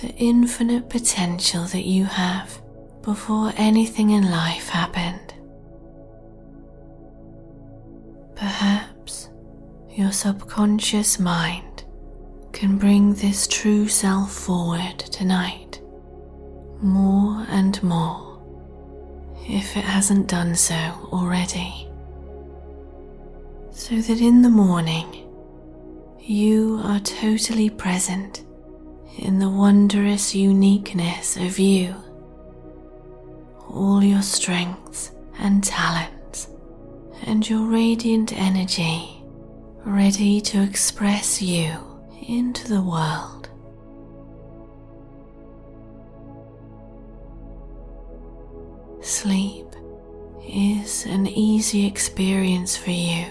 [0.02, 2.62] the infinite potential that you have
[3.02, 5.34] before anything in life happened.
[8.36, 9.30] Perhaps
[9.92, 11.86] your subconscious mind
[12.52, 15.69] can bring this true self forward tonight
[16.82, 18.42] more and more
[19.48, 20.76] if it hasn't done so
[21.12, 21.88] already.
[23.72, 25.28] So that in the morning
[26.20, 28.44] you are totally present
[29.18, 31.96] in the wondrous uniqueness of you,
[33.68, 36.50] all your strengths and talents,
[37.24, 39.24] and your radiant energy
[39.86, 41.72] ready to express you
[42.28, 43.39] into the world.
[49.02, 49.66] Sleep
[50.46, 53.26] is an easy experience for you,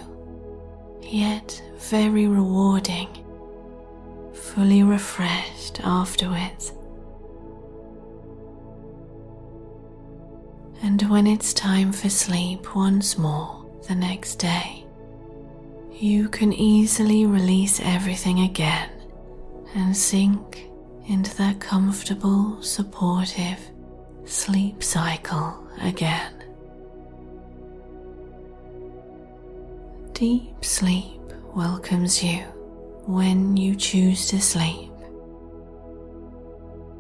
[1.03, 3.09] yet very rewarding,
[4.33, 6.73] fully refreshed afterwards.
[10.83, 14.87] And when it's time for sleep once more the next day,
[15.93, 18.89] you can easily release everything again
[19.75, 20.71] and sink
[21.07, 23.59] into that comfortable, supportive,
[24.29, 26.35] sleep cycle again.
[30.13, 31.21] Deep sleep
[31.55, 32.41] welcomes you
[33.07, 34.93] when you choose to sleep,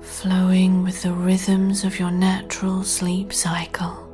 [0.01, 4.05] flowing with the rhythms of your natural sleep cycle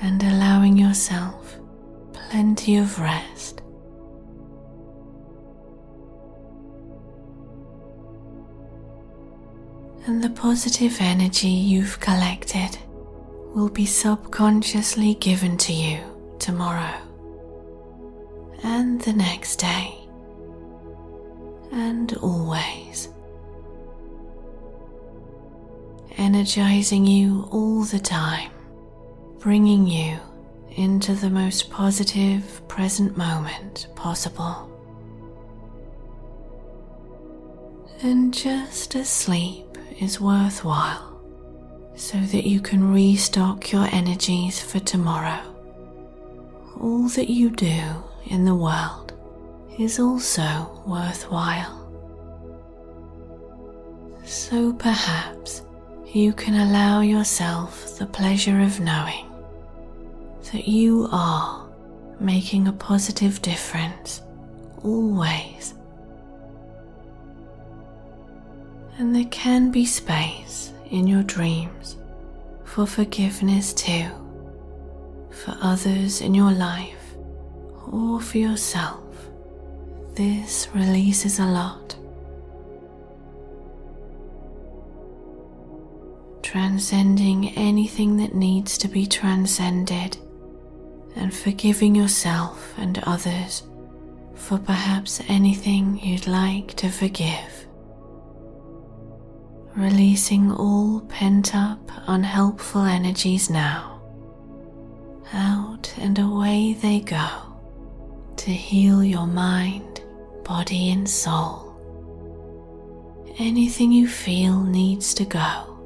[0.00, 1.58] and allowing yourself
[2.14, 3.59] plenty of rest
[10.10, 12.76] and the positive energy you've collected
[13.54, 16.00] will be subconsciously given to you
[16.40, 17.00] tomorrow
[18.64, 19.96] and the next day
[21.70, 23.08] and always.
[26.16, 28.50] Energizing you all the time,
[29.38, 30.18] bringing you
[30.70, 34.68] into the most positive present moment possible.
[38.02, 39.69] And just asleep
[40.00, 41.20] is worthwhile
[41.94, 45.40] so that you can restock your energies for tomorrow.
[46.80, 47.82] All that you do
[48.26, 49.12] in the world
[49.78, 51.76] is also worthwhile.
[54.24, 55.62] So perhaps
[56.06, 59.26] you can allow yourself the pleasure of knowing
[60.52, 61.68] that you are
[62.18, 64.22] making a positive difference
[64.82, 65.74] always.
[69.00, 71.96] And there can be space in your dreams
[72.66, 74.10] for forgiveness too,
[75.30, 77.16] for others in your life
[77.90, 79.02] or for yourself.
[80.16, 81.96] This releases a lot.
[86.42, 90.18] Transcending anything that needs to be transcended
[91.16, 93.62] and forgiving yourself and others
[94.34, 97.59] for perhaps anything you'd like to forgive.
[99.76, 104.02] Releasing all pent up, unhelpful energies now.
[105.32, 107.28] Out and away they go
[108.36, 110.02] to heal your mind,
[110.44, 111.66] body, and soul.
[113.38, 115.78] Anything you feel needs to go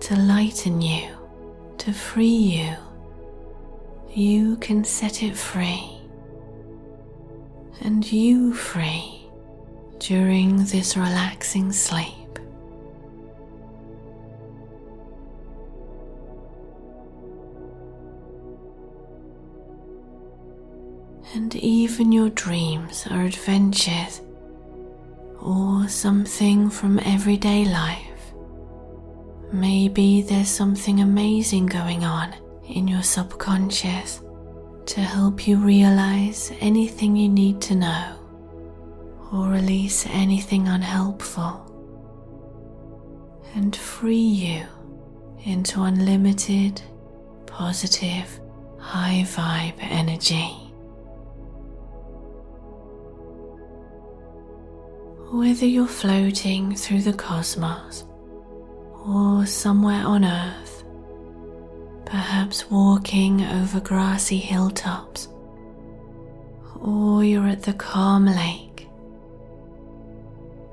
[0.00, 1.08] to lighten you,
[1.78, 2.76] to free you.
[4.14, 5.96] You can set it free
[7.80, 9.28] and you free
[9.98, 12.15] during this relaxing sleep.
[21.36, 24.22] And even your dreams are adventures
[25.38, 28.32] or something from everyday life.
[29.52, 32.34] Maybe there's something amazing going on
[32.66, 34.22] in your subconscious
[34.86, 38.16] to help you realize anything you need to know
[39.30, 41.60] or release anything unhelpful
[43.54, 44.64] and free you
[45.44, 46.80] into unlimited,
[47.44, 48.40] positive,
[48.78, 50.65] high vibe energy.
[55.30, 58.04] Whether you're floating through the cosmos
[59.04, 60.84] or somewhere on Earth,
[62.04, 65.28] perhaps walking over grassy hilltops,
[66.80, 68.86] or you're at the calm lake.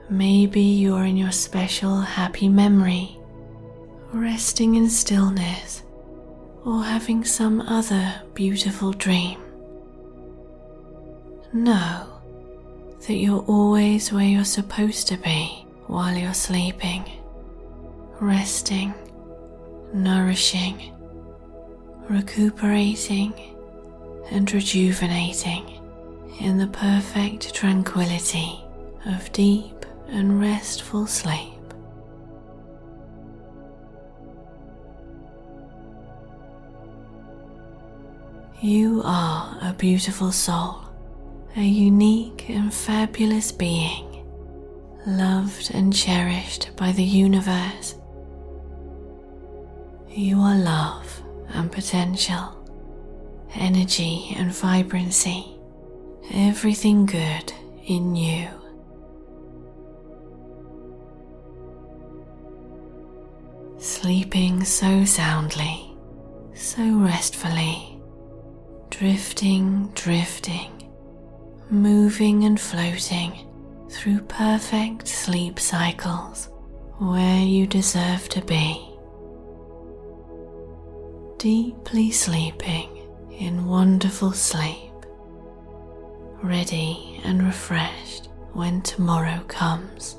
[0.08, 3.18] Maybe you're in your special happy memory,
[4.14, 5.82] resting in stillness,
[6.64, 9.40] or having some other beautiful dream.
[11.52, 12.13] Know
[13.08, 17.04] that you're always where you're supposed to be while you're sleeping,
[18.20, 18.94] resting,
[19.94, 20.94] nourishing
[22.10, 23.34] recuperating
[24.32, 25.80] and rejuvenating
[26.40, 28.60] in the perfect tranquility
[29.06, 31.50] of deep and restful sleep.
[38.62, 40.83] You are a beautiful soul,
[41.56, 44.26] a unique and fabulous being,
[45.06, 47.96] loved and cherished by the universe.
[50.10, 52.58] You are love and potential,
[53.54, 55.56] energy and vibrancy,
[56.34, 57.54] everything good
[57.86, 58.48] in you.
[63.78, 65.96] Sleeping so soundly,
[66.56, 68.02] so restfully,
[68.90, 70.83] drifting, drifting,
[71.74, 73.48] moving and floating
[73.90, 76.50] through perfect sleep cycles
[77.00, 78.90] where you deserve to be
[81.40, 82.90] deeply sleeping
[83.32, 84.94] in wonderful sleep,
[86.44, 90.18] ready and refreshed when tomorrow comes.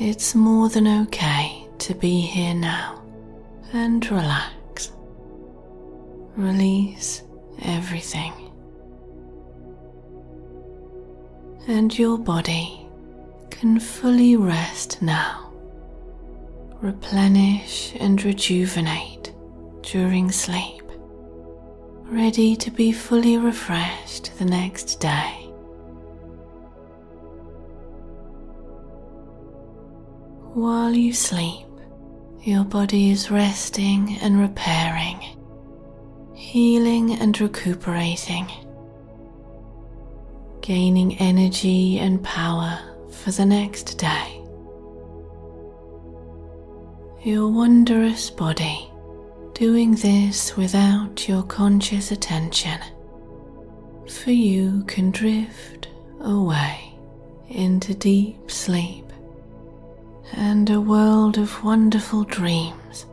[0.00, 3.02] It's more than okay to be here now
[3.72, 4.55] and relax.
[6.36, 7.22] Release
[7.62, 8.32] everything.
[11.66, 12.86] And your body
[13.50, 15.50] can fully rest now,
[16.82, 19.32] replenish and rejuvenate
[19.82, 20.82] during sleep,
[22.04, 25.32] ready to be fully refreshed the next day.
[30.52, 31.66] While you sleep,
[32.42, 35.35] your body is resting and repairing,
[36.56, 38.50] healing and recuperating,
[40.62, 42.80] gaining energy and power
[43.10, 44.42] for the next day.
[47.22, 48.90] Your wondrous body
[49.52, 52.80] doing this without your conscious attention,
[54.08, 55.88] for you can drift
[56.20, 56.94] away
[57.50, 59.04] into deep sleep
[60.32, 63.04] and a world of wonderful dreams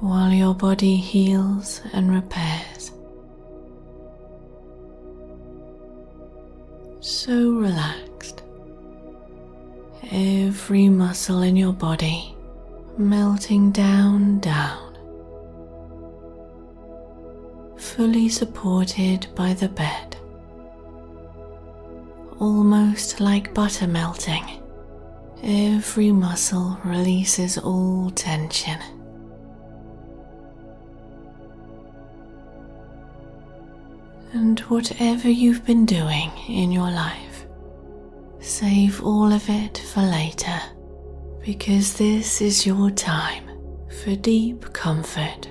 [0.00, 2.92] while your body heals and repairs.
[7.00, 8.42] So relaxed.
[10.10, 12.36] Every muscle in your body
[12.98, 14.96] melting down, down.
[17.76, 20.16] Fully supported by the bed.
[22.38, 24.44] Almost like butter melting,
[25.42, 28.95] every muscle releases all tension.
[34.32, 37.46] And whatever you've been doing in your life,
[38.40, 40.60] save all of it for later
[41.44, 43.48] because this is your time
[44.02, 45.48] for deep comfort,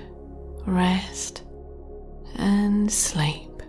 [0.66, 1.42] rest,
[2.36, 3.62] and sleep.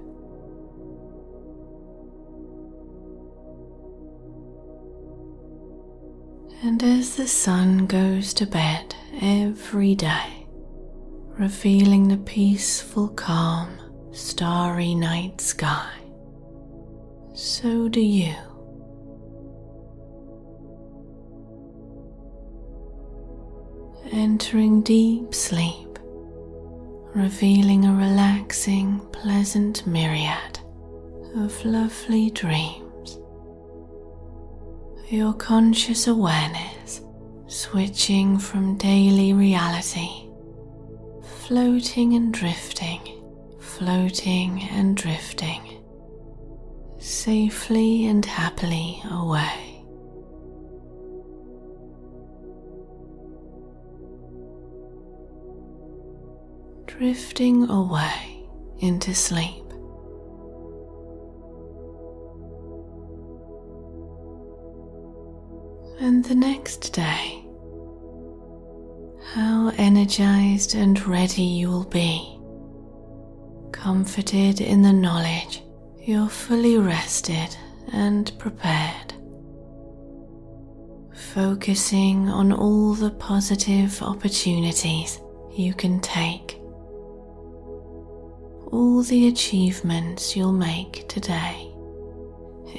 [6.63, 10.47] And as the sun goes to bed every day,
[11.37, 13.77] revealing the peaceful, calm,
[14.17, 15.91] starry night sky,
[17.35, 18.33] so do you.
[24.11, 25.99] Entering deep sleep,
[27.13, 30.59] revealing a relaxing, pleasant myriad
[31.35, 33.19] of lovely dreams.
[35.09, 37.01] Your conscious awareness
[37.45, 40.09] switching from daily reality,
[41.21, 43.16] floating and drifting
[43.77, 45.77] floating and drifting
[46.97, 49.83] safely and happily away.
[56.87, 58.47] Drifting away
[58.79, 59.63] into sleep.
[65.99, 67.43] And the next day,
[69.33, 72.36] how energized and ready you will be
[73.81, 75.61] comforted in the knowledge
[76.01, 77.55] you're fully rested
[77.93, 79.13] and prepared.
[81.33, 85.19] Focusing on all the positive opportunities
[85.51, 86.59] you can take,
[88.71, 91.69] all the achievements you'll make today,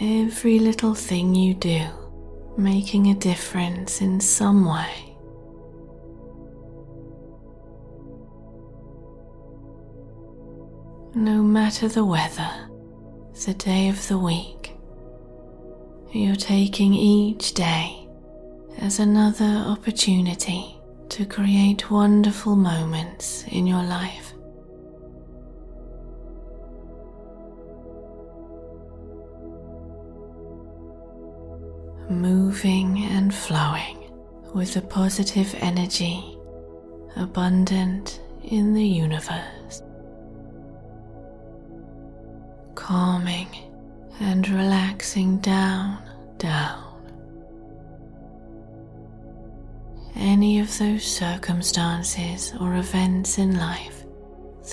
[0.00, 1.82] every little thing you do
[2.56, 5.07] making a difference in some way.
[11.18, 12.48] No matter the weather,
[13.44, 14.76] the day of the week.
[16.12, 18.08] You're taking each day
[18.78, 20.76] as another opportunity
[21.08, 24.32] to create wonderful moments in your life.
[32.08, 34.12] Moving and flowing
[34.54, 36.38] with a positive energy
[37.16, 39.82] abundant in the universe
[42.78, 43.48] calming
[44.20, 46.00] and relaxing down,
[46.38, 46.84] down.
[50.14, 54.04] Any of those circumstances or events in life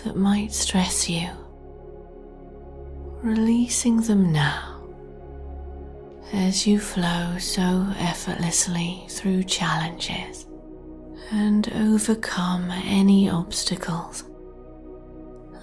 [0.04, 1.30] that might stress you,
[3.24, 4.84] releasing them now
[6.32, 10.46] as you flow so effortlessly through challenges
[11.32, 14.26] and overcome any obstacles,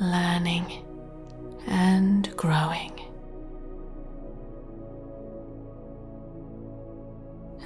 [0.00, 0.81] learning
[1.66, 2.98] and growing.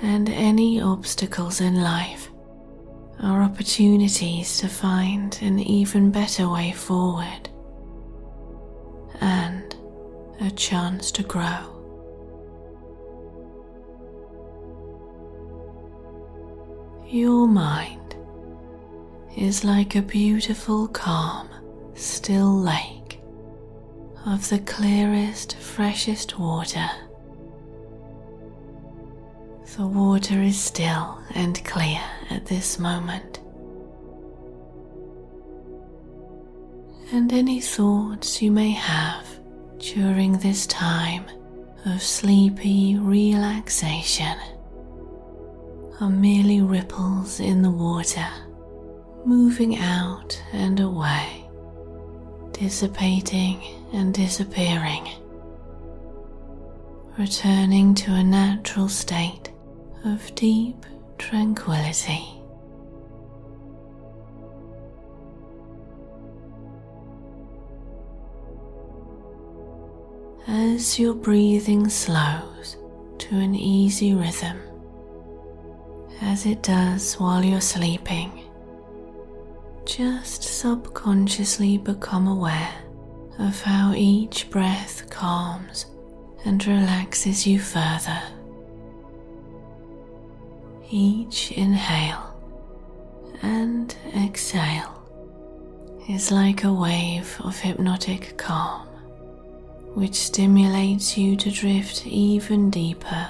[0.02, 2.30] And any obstacles in life
[3.22, 7.48] are opportunities to find an even better way forward
[9.20, 9.74] and
[10.40, 11.72] a chance to grow.
[17.08, 18.16] Your mind
[19.36, 21.48] is like a beautiful, calm,
[21.94, 22.95] still lake
[24.26, 26.90] of the clearest, freshest water.
[29.76, 33.38] The water is still and clear at this moment.
[37.12, 39.26] And any thoughts you may have
[39.78, 41.24] during this time
[41.84, 44.36] of sleepy relaxation
[46.00, 48.26] are merely ripples in the water,
[49.24, 51.45] moving out and away
[52.58, 55.06] dissipating and disappearing,
[57.18, 59.50] returning to a natural state
[60.04, 60.86] of deep
[61.18, 62.26] tranquility.
[70.48, 72.78] As your breathing slows
[73.18, 74.58] to an easy rhythm,
[76.22, 78.45] as it does while you're sleeping,
[79.86, 82.74] just subconsciously become aware
[83.38, 85.86] of how each breath calms
[86.44, 88.20] and relaxes you further.
[90.90, 92.34] Each inhale
[93.42, 94.92] and exhale
[96.08, 98.88] is like a wave of hypnotic calm,
[99.94, 103.28] which stimulates you to drift even deeper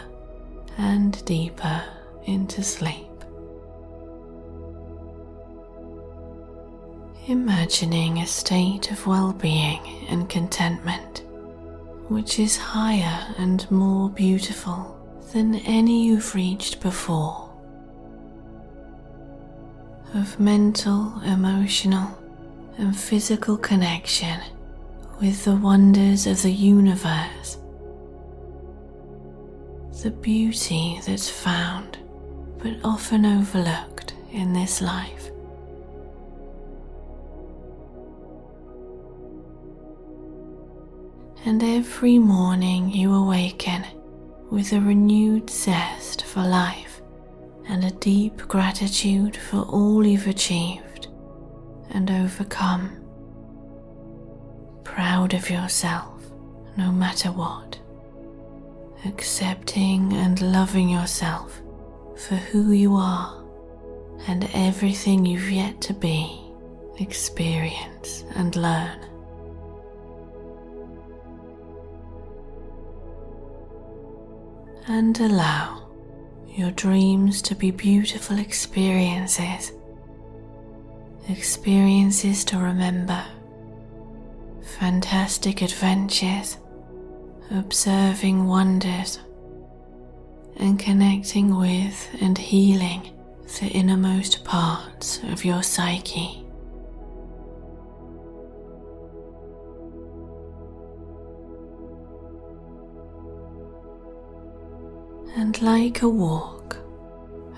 [0.78, 1.84] and deeper
[2.24, 3.05] into sleep.
[7.28, 11.24] Imagining a state of well being and contentment
[12.08, 14.96] which is higher and more beautiful
[15.32, 17.50] than any you've reached before.
[20.14, 22.16] Of mental, emotional,
[22.78, 24.40] and physical connection
[25.20, 27.58] with the wonders of the universe.
[30.02, 31.98] The beauty that's found
[32.62, 35.30] but often overlooked in this life.
[41.46, 43.84] And every morning you awaken
[44.50, 47.00] with a renewed zest for life
[47.68, 51.06] and a deep gratitude for all you've achieved
[51.90, 52.90] and overcome.
[54.82, 56.20] Proud of yourself
[56.76, 57.78] no matter what.
[59.04, 61.62] Accepting and loving yourself
[62.16, 63.44] for who you are
[64.26, 66.40] and everything you've yet to be,
[66.98, 69.15] experience, and learn.
[74.88, 75.88] And allow
[76.48, 79.72] your dreams to be beautiful experiences.
[81.28, 83.20] Experiences to remember,
[84.78, 86.56] fantastic adventures,
[87.50, 89.18] observing wonders,
[90.58, 93.10] and connecting with and healing
[93.60, 96.45] the innermost parts of your psyche.
[105.46, 106.76] And like a walk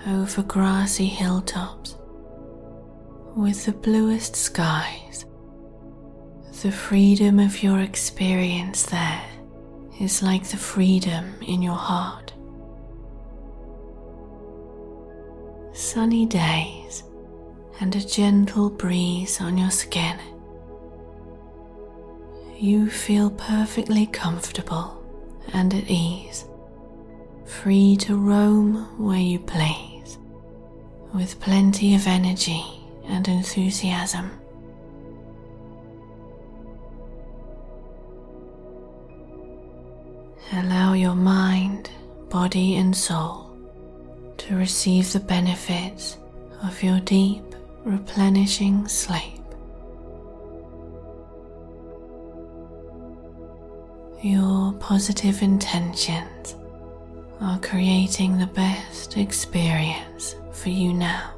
[0.05, 1.95] over grassy hilltops,
[3.35, 5.25] with the bluest skies.
[6.61, 9.23] The freedom of your experience there
[9.99, 12.31] is like the freedom in your heart.
[15.73, 17.03] Sunny days
[17.79, 20.19] and a gentle breeze on your skin.
[22.55, 25.03] You feel perfectly comfortable
[25.53, 26.45] and at ease,
[27.49, 30.19] free to roam where you please,
[31.13, 32.63] with plenty of energy
[33.05, 34.29] and enthusiasm.
[40.53, 41.89] Allow your mind,
[42.29, 43.51] body, and soul
[44.37, 46.17] to receive the benefits
[46.63, 47.43] of your deep,
[47.83, 49.41] replenishing sleep.
[54.21, 56.55] Your positive intentions
[57.41, 61.33] are creating the best experience for you now.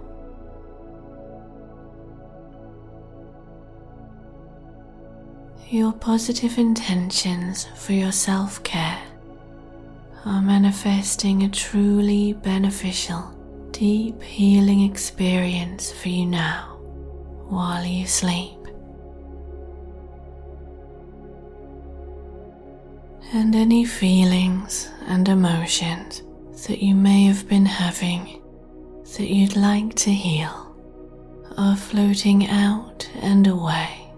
[5.69, 9.01] Your positive intentions for your self care
[10.25, 13.33] are manifesting a truly beneficial,
[13.71, 16.77] deep healing experience for you now
[17.47, 18.60] while you sleep.
[23.33, 26.21] And any feelings and emotions
[26.67, 28.41] that you may have been having
[29.17, 30.75] that you'd like to heal
[31.57, 34.11] are floating out and away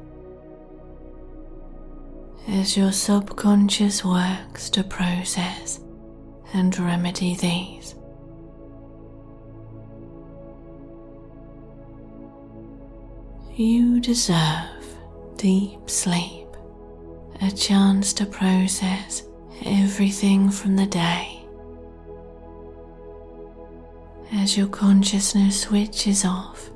[2.47, 5.79] as your subconscious works to process
[6.53, 7.95] and remedy these.
[13.55, 14.97] You deserve
[15.37, 16.42] deep sleep,
[17.41, 19.23] a chance to process
[19.65, 21.45] everything from the day.
[24.33, 26.69] As your consciousness switches off,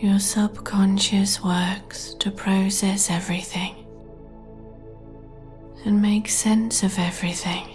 [0.00, 3.86] your subconscious works to process everything
[5.84, 7.68] and make sense of everything,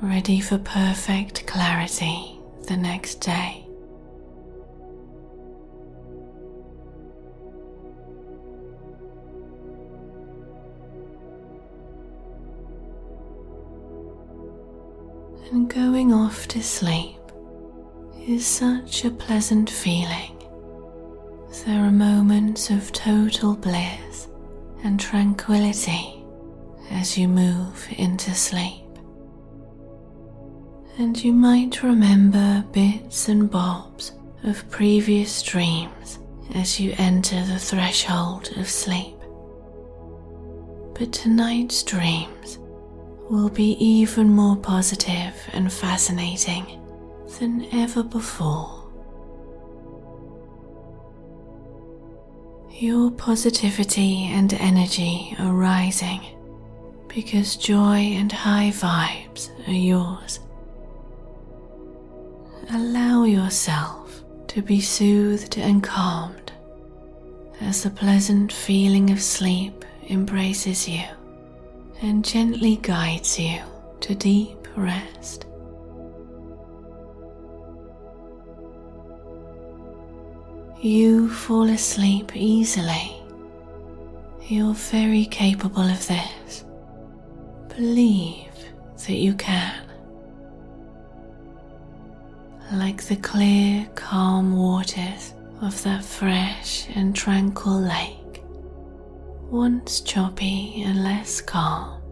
[0.00, 3.65] ready for perfect clarity the next day.
[15.52, 17.20] And going off to sleep
[18.26, 20.32] is such a pleasant feeling.
[21.64, 24.26] There are moments of total bliss
[24.82, 26.24] and tranquility
[26.90, 28.82] as you move into sleep.
[30.98, 36.18] And you might remember bits and bobs of previous dreams
[36.54, 39.14] as you enter the threshold of sleep.
[40.98, 42.58] But tonight's dreams
[43.28, 46.80] will be even more positive and fascinating
[47.38, 48.72] than ever before.
[52.70, 56.20] Your positivity and energy are rising
[57.08, 60.40] because joy and high vibes are yours.
[62.70, 66.52] Allow yourself to be soothed and calmed
[67.60, 71.15] as the pleasant feeling of sleep embraces you
[72.02, 73.60] and gently guides you
[74.00, 75.46] to deep rest.
[80.80, 83.12] You fall asleep easily.
[84.42, 86.64] You're very capable of this.
[87.68, 88.52] Believe
[89.06, 89.82] that you can.
[92.72, 98.25] Like the clear, calm waters of that fresh and tranquil lake,
[99.56, 102.02] once choppy and less calm,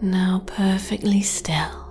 [0.00, 1.86] now perfectly still.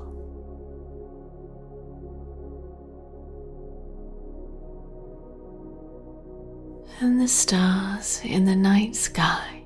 [7.02, 9.64] and the stars in the night sky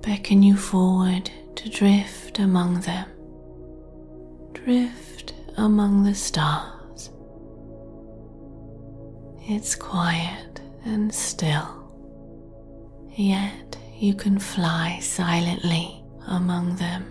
[0.00, 3.08] beckon you forward to drift among them.
[4.52, 7.10] Drift among the stars.
[9.42, 11.68] It's quiet and still,
[13.16, 17.04] yet you can fly silently among them.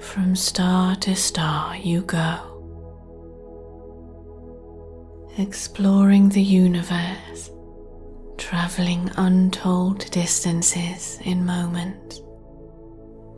[0.00, 2.50] From star to star you go
[5.38, 7.50] exploring the universe,
[8.36, 12.20] traveling untold distances in moments,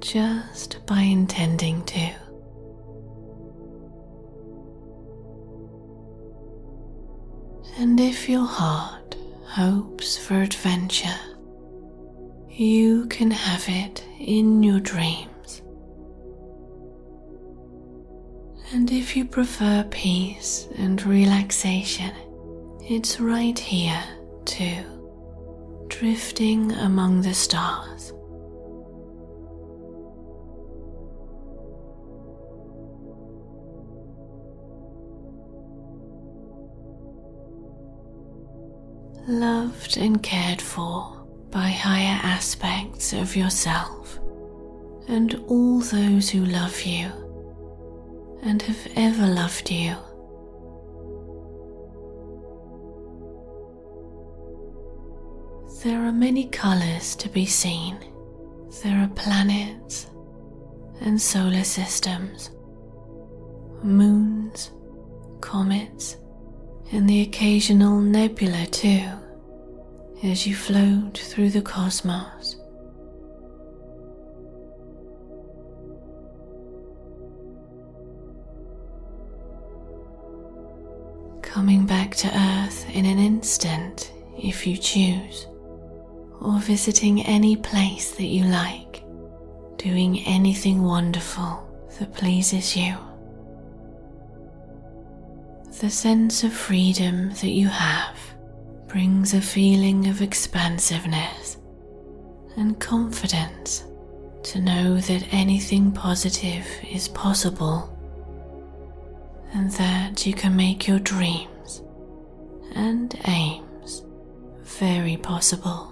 [0.01, 2.11] just by intending to.
[7.79, 9.02] And if your heart
[9.53, 11.21] hopes for adventure,
[12.49, 15.61] you can have it in your dreams.
[18.73, 22.15] And if you prefer peace and relaxation,
[22.81, 24.03] it's right here
[24.47, 28.12] too, drifting among the stars.
[39.29, 44.19] Loved and cared for by higher aspects of yourself
[45.07, 47.07] and all those who love you
[48.43, 49.95] and have ever loved you.
[55.85, 57.99] There are many colours to be seen.
[58.83, 60.11] There are planets
[61.01, 62.51] and solar systems,
[63.85, 64.73] moons,
[65.41, 66.17] comets,
[66.93, 69.03] and the occasional nebula too,
[70.23, 72.57] as you float through the cosmos.
[81.53, 85.47] coming back to Earth in an instant if you choose,
[86.41, 89.05] or visiting any place that you like,
[89.77, 91.63] doing anything wonderful
[91.99, 92.97] that pleases you.
[95.81, 98.17] The sense of freedom that you have
[98.87, 101.57] brings a feeling of expansiveness
[102.57, 103.85] and confidence
[104.45, 107.89] to know that anything positive is possible
[109.55, 111.83] and that you can make your dreams
[112.75, 114.05] and aims
[114.63, 115.92] very possible.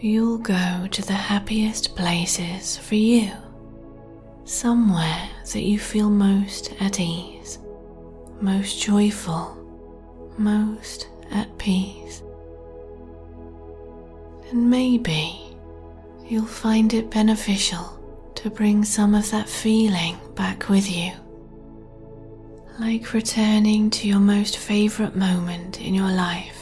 [0.00, 3.30] You'll go to the happiest places for you,
[4.44, 7.58] somewhere that you feel most at ease,
[8.40, 9.58] most joyful
[10.38, 12.22] most at peace.
[14.50, 15.38] And maybe
[16.24, 17.94] you'll find it beneficial
[18.36, 21.12] to bring some of that feeling back with you.
[22.78, 26.57] Like returning to your most favourite moment in your life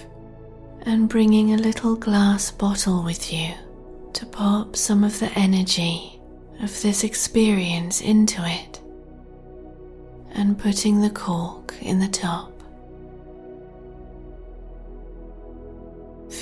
[0.87, 3.53] and bringing a little glass bottle with you
[4.15, 6.19] to pop some of the energy
[6.63, 8.81] of this experience into it
[10.33, 12.57] and putting the cork in the top.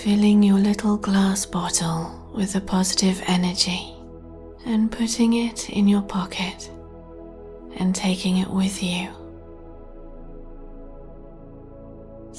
[0.04, 3.94] filling your little glass bottle with the positive energy
[4.66, 6.70] and putting it in your pocket
[7.76, 9.08] and taking it with you.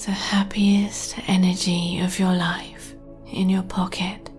[0.04, 2.93] The happiest energy of your life
[3.32, 4.30] in your pocket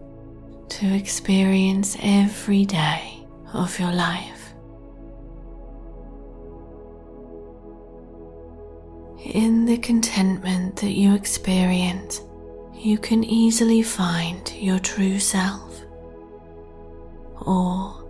[0.68, 4.54] to experience every day of your life.
[9.24, 12.20] In the contentment that you experience,
[12.72, 15.80] you can easily find your true self.
[17.40, 18.04] Or,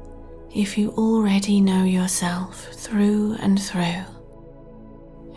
[0.55, 4.05] if you already know yourself through and through,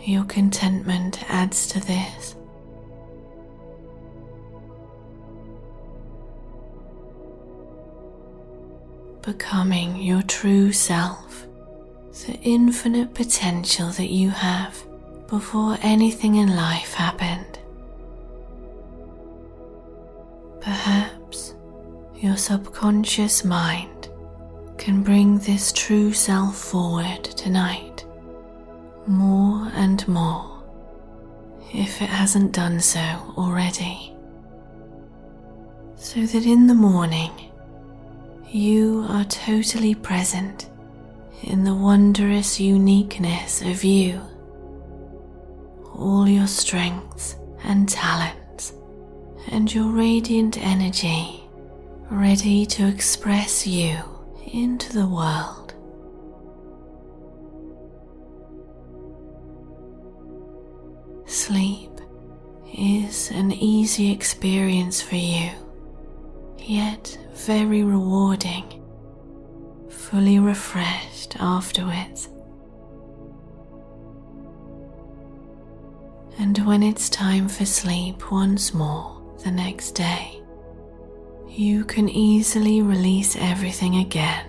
[0.04, 2.34] your contentment adds to this.
[9.22, 11.46] Becoming your true self,
[12.26, 14.82] the infinite potential that you have
[15.28, 17.58] before anything in life happened.
[20.60, 21.54] Perhaps
[22.16, 24.08] your subconscious mind
[24.78, 27.89] can bring this true self forward tonight
[29.10, 30.62] more and more
[31.72, 33.00] if it hasn't done so
[33.36, 34.14] already.
[35.96, 37.30] So that in the morning
[38.48, 40.68] you are totally present
[41.42, 44.20] in the wondrous uniqueness of you,
[45.94, 48.72] all your strengths and talents,
[49.50, 51.44] and your radiant energy
[52.10, 53.96] ready to express you
[54.52, 55.59] into the world.
[61.30, 62.00] Sleep
[62.76, 65.48] is an easy experience for you,
[66.58, 68.82] yet very rewarding,
[69.88, 72.30] fully refreshed afterwards.
[76.40, 80.42] And when it's time for sleep once more the next day,
[81.48, 84.48] you can easily release everything again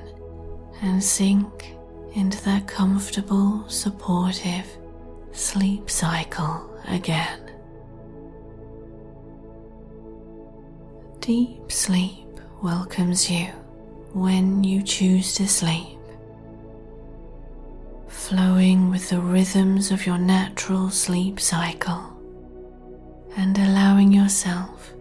[0.81, 1.75] and sink
[2.15, 4.65] into that comfortable, supportive
[5.31, 7.51] sleep cycle again.
[11.19, 13.45] Deep sleep welcomes you
[14.13, 15.99] when you choose to sleep,
[18.07, 22.11] flowing with the rhythms of your natural sleep cycle
[23.37, 24.93] and allowing yourself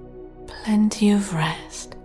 [0.46, 1.96] plenty of rest.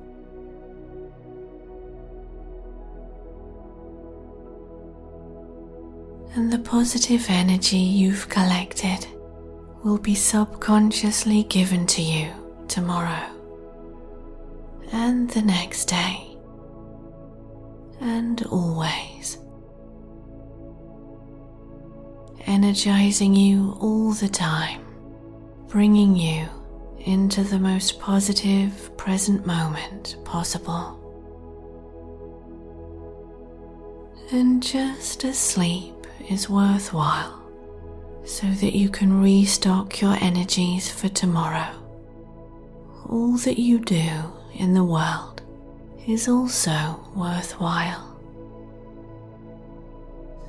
[6.36, 9.08] And the positive energy you've collected
[9.86, 12.28] will be subconsciously given to you
[12.68, 13.30] tomorrow
[14.92, 16.36] and the next day,
[18.02, 19.38] and always.
[22.48, 24.84] Energizing you all the time,
[25.68, 26.48] bringing you
[27.02, 31.00] into the most positive present moment possible.
[34.32, 37.45] And just as sleep is worthwhile,
[38.26, 41.70] so that you can restock your energies for tomorrow,
[43.08, 44.10] all that you do
[44.56, 45.44] in the world
[46.08, 48.18] is also worthwhile.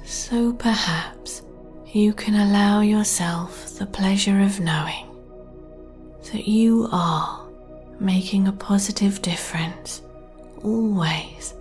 [0.05, 1.43] So perhaps
[1.93, 5.07] you can allow yourself the pleasure of knowing
[6.33, 7.47] that you are
[8.01, 10.03] making a positive difference
[10.63, 11.55] always.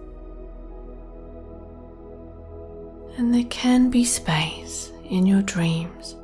[3.17, 6.15] And there can be space in your dreams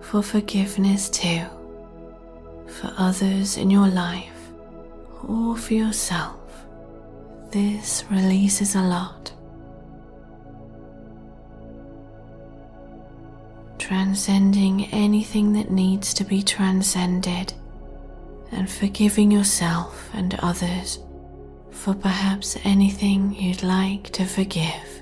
[0.00, 1.44] for forgiveness too,
[2.66, 4.52] for others in your life
[5.26, 6.38] or for yourself.
[7.50, 9.32] This releases a lot.
[13.78, 17.52] Transcending anything that needs to be transcended
[18.50, 20.98] and forgiving yourself and others
[21.70, 25.01] for perhaps anything you'd like to forgive.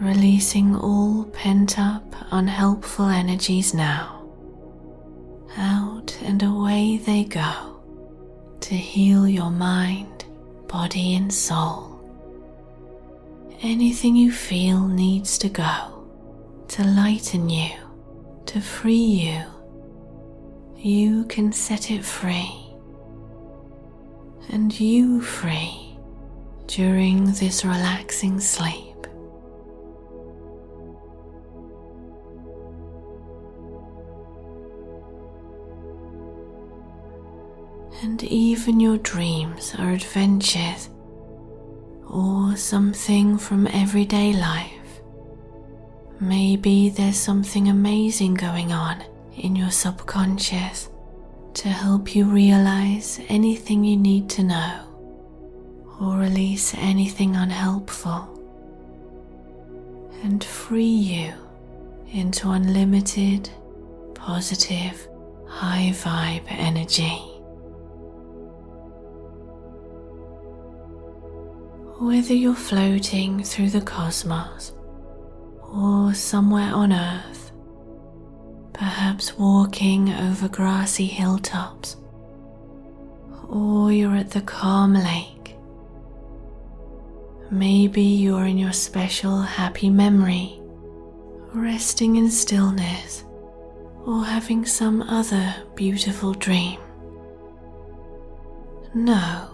[0.00, 4.26] Releasing all pent up, unhelpful energies now.
[5.58, 7.82] Out and away they go
[8.60, 10.24] to heal your mind,
[10.68, 12.00] body, and soul.
[13.60, 16.08] Anything you feel needs to go
[16.68, 17.72] to lighten you,
[18.46, 19.42] to free you.
[20.78, 22.74] You can set it free,
[24.48, 25.98] and you free
[26.68, 28.89] during this relaxing sleep.
[38.02, 40.88] And even your dreams are adventures
[42.08, 44.72] or something from everyday life.
[46.18, 49.04] Maybe there's something amazing going on
[49.36, 50.88] in your subconscious
[51.54, 54.86] to help you realize anything you need to know
[56.00, 58.28] or release anything unhelpful
[60.22, 61.32] and free you
[62.12, 63.50] into unlimited,
[64.14, 65.08] positive,
[65.46, 67.29] high vibe energy
[72.00, 74.72] Whether you're floating through the cosmos
[75.70, 77.52] or somewhere on Earth,
[78.72, 81.98] perhaps walking over grassy hilltops,
[83.50, 85.56] or you're at the calm lake.
[87.50, 90.58] Maybe you're in your special happy memory,
[91.52, 93.24] resting in stillness,
[94.06, 96.80] or having some other beautiful dream.
[98.94, 99.49] Know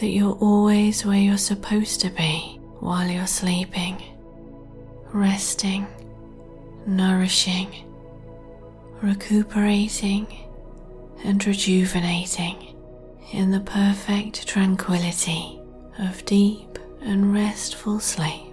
[0.00, 4.02] that you're always where you're supposed to be while you're sleeping,
[5.12, 5.86] resting,
[6.86, 7.68] nourishing,
[9.00, 10.26] recuperating,
[11.24, 12.74] and rejuvenating
[13.32, 15.60] in the perfect tranquility
[15.98, 18.48] of deep and restful sleep.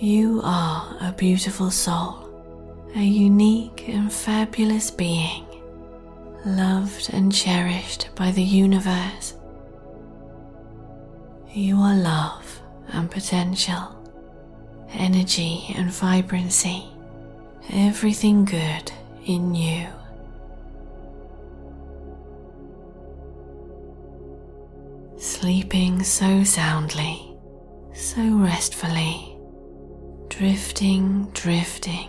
[0.00, 2.27] You are a beautiful soul
[2.96, 5.44] a unique and fabulous being,
[6.44, 9.34] loved and cherished by the universe.
[11.52, 13.94] You are love and potential,
[14.92, 16.84] energy and vibrancy,
[17.70, 18.90] everything good
[19.26, 19.86] in you.
[25.18, 27.36] Sleeping so soundly,
[27.92, 29.36] so restfully,
[30.28, 32.08] drifting, drifting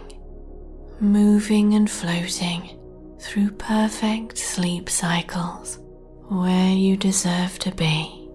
[1.02, 2.78] moving and floating
[3.20, 5.80] through perfect sleep cycles
[6.28, 8.30] where you deserve to be.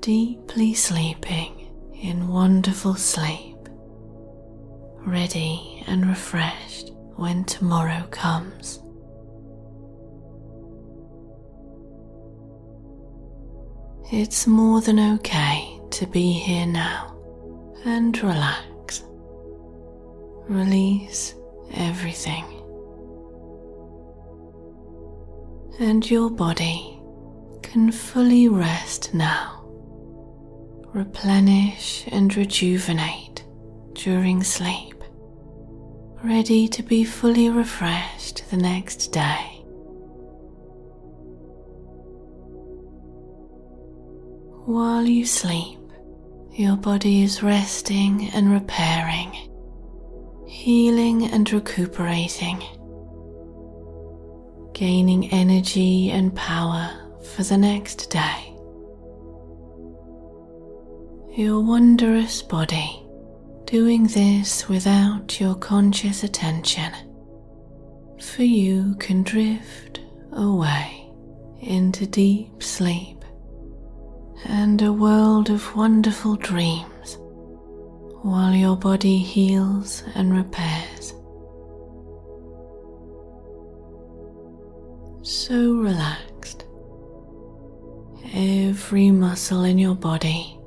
[0.00, 3.56] Deeply sleeping in wonderful sleep,
[5.06, 8.80] ready and refreshed when tomorrow comes.
[14.10, 17.16] It's more than okay to be here now
[17.84, 18.71] and relax.
[20.48, 21.34] Release
[21.74, 22.44] everything.
[25.78, 27.00] And your body
[27.62, 29.64] can fully rest now.
[30.92, 33.44] Replenish and rejuvenate
[33.94, 35.02] during sleep,
[36.22, 39.62] ready to be fully refreshed the next day.
[44.66, 45.78] While you sleep,
[46.52, 49.51] your body is resting and repairing
[50.62, 52.62] healing and recuperating,
[54.72, 56.88] gaining energy and power
[57.34, 58.54] for the next day.
[61.36, 63.04] Your wondrous body
[63.64, 66.92] doing this without your conscious attention,
[68.20, 69.98] for you can drift
[70.30, 71.10] away
[71.60, 73.24] into deep sleep
[74.44, 76.91] and a world of wonderful dreams
[78.22, 81.12] while your body heals and repairs.
[85.22, 86.64] So relaxed,
[88.32, 90.58] every muscle in your body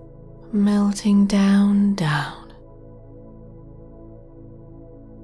[0.51, 2.53] melting down, down,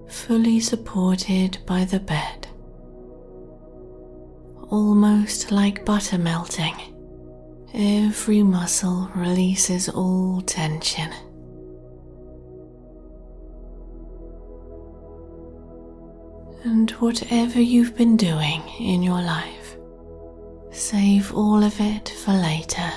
[0.08, 2.48] fully supported by the bed,
[4.70, 6.76] almost like butter melting.
[7.74, 11.10] Every muscle releases all tension.
[16.64, 19.78] And whatever you've been doing in your life,
[20.72, 22.92] save all of it for later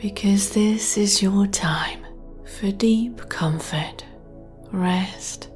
[0.00, 2.04] because this is your time
[2.44, 4.04] for deep comfort,
[4.72, 5.50] rest,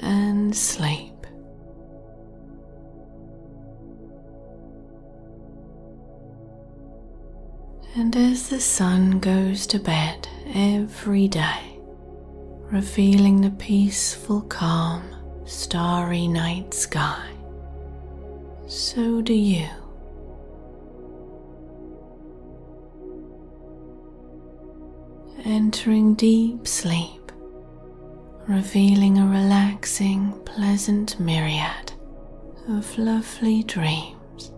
[0.00, 1.10] and sleep.
[7.96, 11.78] And as the sun goes to bed every day,
[12.70, 15.13] revealing the peaceful calm
[15.44, 17.28] starry night sky,
[18.66, 19.68] so do you.
[25.44, 27.30] Entering deep sleep,
[28.48, 31.92] revealing a relaxing, pleasant myriad
[32.68, 34.52] of lovely dreams.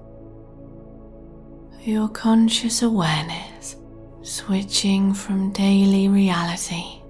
[1.81, 3.77] Your conscious awareness
[4.23, 7.01] switching from daily reality,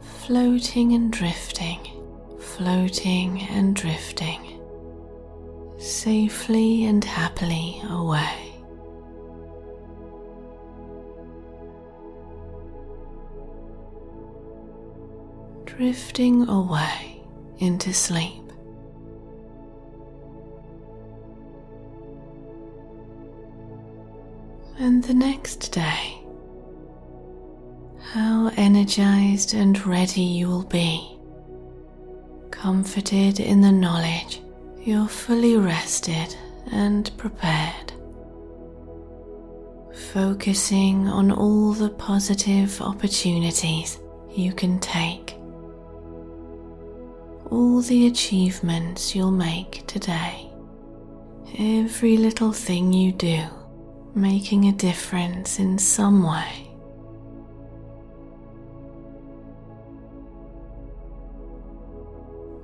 [0.00, 1.99] floating and drifting
[2.60, 4.60] floating and drifting
[5.78, 8.52] safely and happily away.
[15.64, 17.22] Drifting away
[17.60, 18.52] into sleep.
[24.78, 26.22] And the next day,
[28.12, 31.19] how energized and ready you will be
[32.60, 34.42] comforted in the knowledge
[34.82, 36.36] you're fully rested
[36.72, 37.90] and prepared.
[40.12, 43.98] Focusing on all the positive opportunities
[44.30, 45.36] you can take,
[47.50, 50.50] all the achievements you'll make today,
[51.58, 53.42] every little thing you do
[54.14, 56.69] making a difference in some way.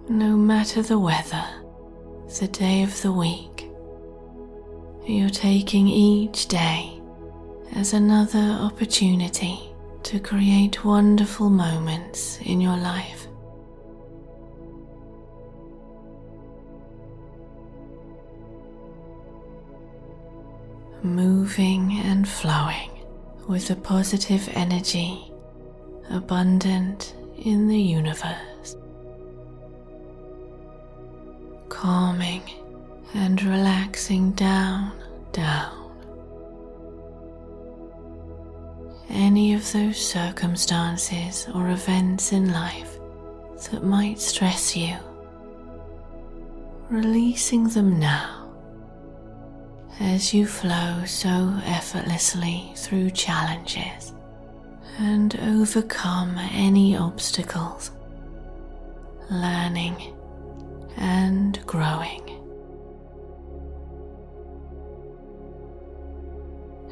[0.09, 1.45] No matter the weather,
[2.39, 3.69] the day of the week,
[5.05, 7.01] you're taking each day
[7.75, 9.59] as another opportunity
[10.05, 13.27] to create wonderful moments in your life.
[21.03, 22.91] Moving and flowing
[23.49, 25.33] with a positive energy
[26.11, 28.56] abundant in the universe.
[31.77, 32.41] Calming
[33.13, 34.93] and relaxing down,
[35.33, 35.91] down.
[39.11, 42.97] Any of those circumstances or events in life
[43.71, 44.97] that might stress you,
[46.89, 48.51] releasing them now
[50.01, 54.15] as you flow so effortlessly through challenges
[54.99, 57.91] and overcome any obstacles,
[59.31, 60.16] learning
[60.97, 62.23] and growing.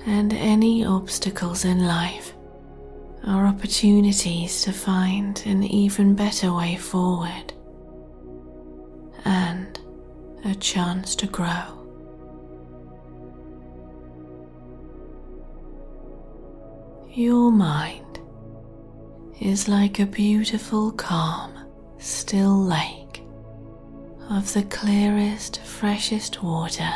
[0.07, 2.35] And any obstacles in life
[3.27, 7.55] are opportunities to find an even better way forward
[9.25, 9.81] and
[10.45, 11.81] a chance to grow.
[17.11, 18.19] Your mind
[19.41, 21.53] is like a beautiful, calm,
[21.99, 23.04] still lake
[24.31, 26.91] of the clearest, freshest water.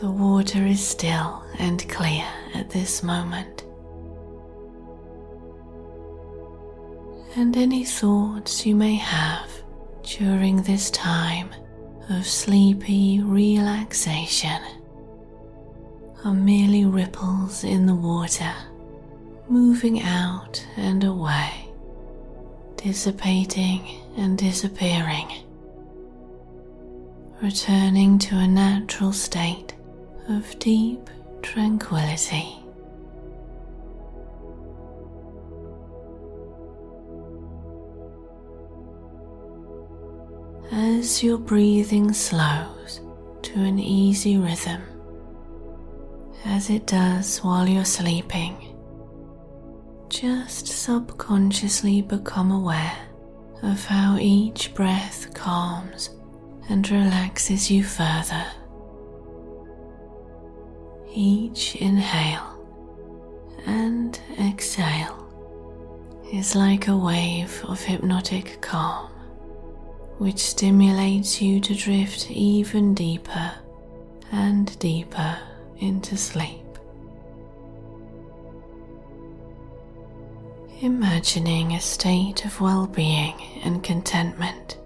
[0.00, 3.64] The water is still and clear at this moment.
[7.36, 9.50] And any thoughts you may have
[10.02, 11.50] during this time
[12.10, 14.60] of sleepy relaxation
[16.24, 18.52] are merely ripples in the water,
[19.48, 21.63] moving out and away,
[22.84, 23.80] dissipating
[24.18, 25.26] and disappearing,
[27.40, 29.74] returning to a natural state
[30.28, 31.08] of deep
[31.40, 32.58] tranquility.
[40.70, 43.00] As your breathing slows
[43.44, 44.82] to an easy rhythm,
[46.44, 48.63] as it does while you're sleeping.
[50.20, 52.96] Just subconsciously become aware
[53.64, 56.10] of how each breath calms
[56.68, 58.46] and relaxes you further.
[61.12, 62.64] Each inhale
[63.66, 65.26] and exhale
[66.32, 69.10] is like a wave of hypnotic calm,
[70.18, 73.50] which stimulates you to drift even deeper
[74.30, 75.38] and deeper
[75.78, 76.63] into sleep.
[80.84, 83.32] Imagining a state of well being
[83.62, 84.76] and contentment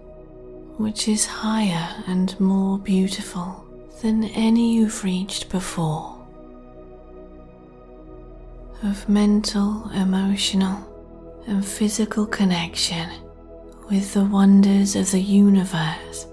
[0.77, 3.65] which is higher and more beautiful
[4.01, 6.15] than any you've reached before.
[8.81, 10.79] Of mental, emotional,
[11.47, 13.09] and physical connection
[13.89, 16.27] with the wonders of the universe.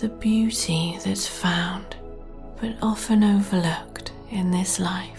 [0.00, 1.94] The beauty that's found
[2.58, 5.17] but often overlooked in this life.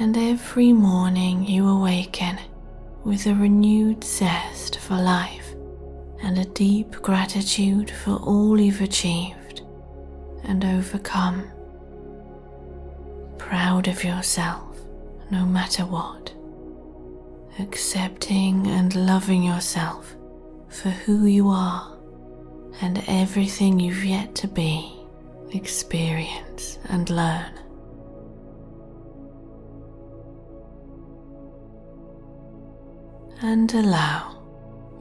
[0.00, 2.38] And every morning you awaken
[3.04, 5.54] with a renewed zest for life
[6.20, 9.62] and a deep gratitude for all you've achieved
[10.42, 11.48] and overcome.
[13.38, 14.76] Proud of yourself
[15.30, 16.34] no matter what.
[17.60, 20.16] Accepting and loving yourself
[20.68, 21.96] for who you are
[22.80, 24.92] and everything you've yet to be,
[25.52, 27.63] experience, and learn.
[33.42, 34.42] And allow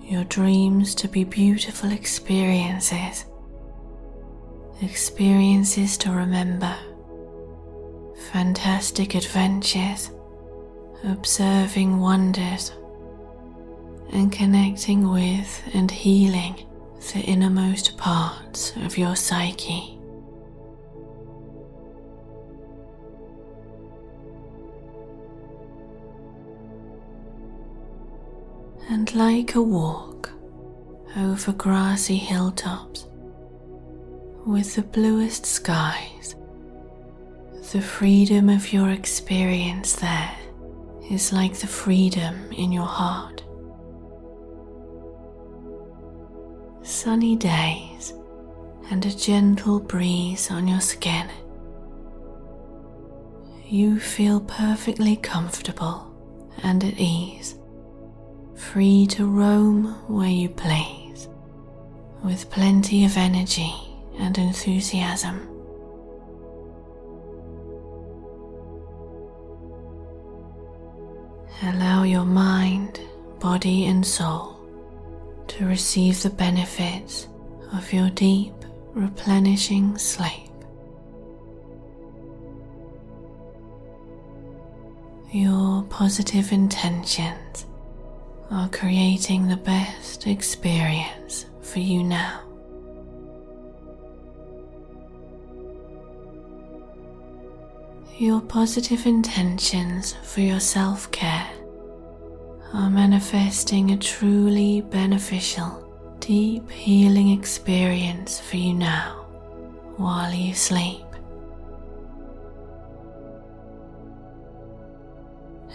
[0.01, 3.25] your dreams to be beautiful experiences,
[4.81, 6.75] experiences to remember,
[8.31, 10.11] fantastic adventures,
[11.03, 12.71] observing wonders.
[14.11, 16.67] And connecting with and healing
[17.13, 19.92] the innermost parts of your psyche.
[28.89, 30.31] And like a walk
[31.17, 33.07] over grassy hilltops
[34.45, 36.35] with the bluest skies,
[37.71, 40.35] the freedom of your experience there
[41.09, 43.43] is like the freedom in your heart.
[46.81, 48.13] Sunny days
[48.91, 51.29] and a gentle breeze on your skin.
[53.65, 56.11] You feel perfectly comfortable
[56.61, 57.55] and at ease,
[58.55, 61.27] free to roam where you please,
[62.23, 63.73] with plenty of energy
[64.19, 65.49] and enthusiasm.
[71.63, 72.99] Allow your mind,
[73.39, 74.59] body, and soul
[75.47, 77.27] to receive the benefits
[77.73, 78.53] of your deep,
[78.93, 80.49] replenishing sleep.
[85.31, 87.65] Your positive intentions
[88.53, 92.41] are creating the best experience for you now.
[98.17, 101.49] Your positive intentions for your self care
[102.73, 105.89] are manifesting a truly beneficial,
[106.19, 109.25] deep healing experience for you now
[109.97, 111.02] while you sleep.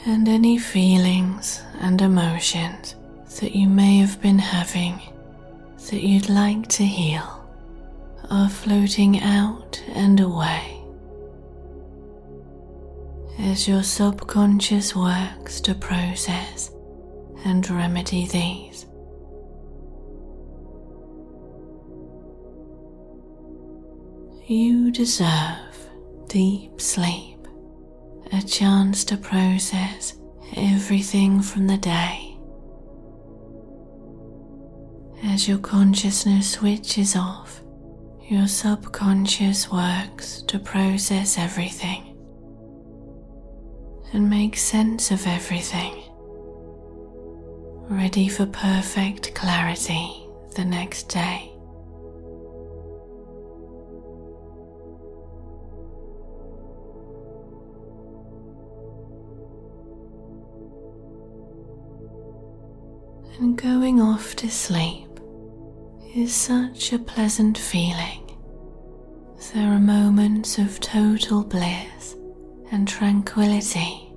[0.09, 2.97] And any feelings and emotions
[3.41, 4.99] that you may have been having
[5.91, 7.47] that you'd like to heal
[8.31, 10.83] are floating out and away
[13.39, 16.71] as your subconscious works to process
[17.45, 18.87] and remedy these.
[24.47, 25.77] You deserve
[26.29, 27.38] deep sleep,
[28.33, 30.15] a chance to process
[30.57, 32.37] everything from the day.
[35.25, 37.63] As your consciousness switches off,
[38.29, 42.17] your subconscious works to process everything
[44.13, 46.03] and make sense of everything,
[47.89, 51.53] ready for perfect clarity the next day.
[63.40, 65.06] And going off to sleep
[66.12, 68.36] is such a pleasant feeling.
[69.55, 72.16] There are moments of total bliss
[72.73, 74.12] and tranquility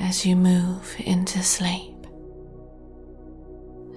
[0.00, 1.94] as you move into sleep.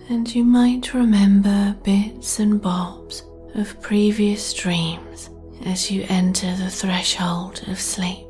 [0.10, 3.24] And you might remember bits and bobs
[3.56, 5.32] of previous dreams
[5.66, 8.28] as you enter the threshold of sleep.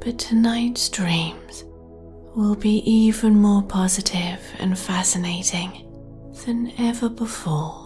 [0.00, 1.64] But tonight's dreams
[2.36, 5.90] will be even more positive and fascinating
[6.44, 7.82] than ever before.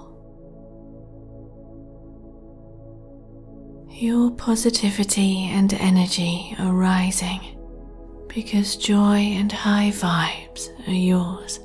[3.90, 7.59] Your positivity and energy are rising
[8.27, 11.60] because joy and high vibes are yours.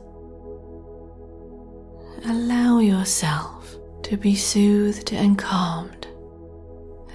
[2.26, 6.06] Allow yourself to be soothed and calmed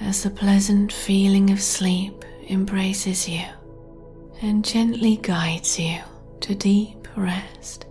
[0.01, 3.45] as the pleasant feeling of sleep embraces you
[4.43, 5.99] and gently guides you
[6.41, 7.87] to deep rest.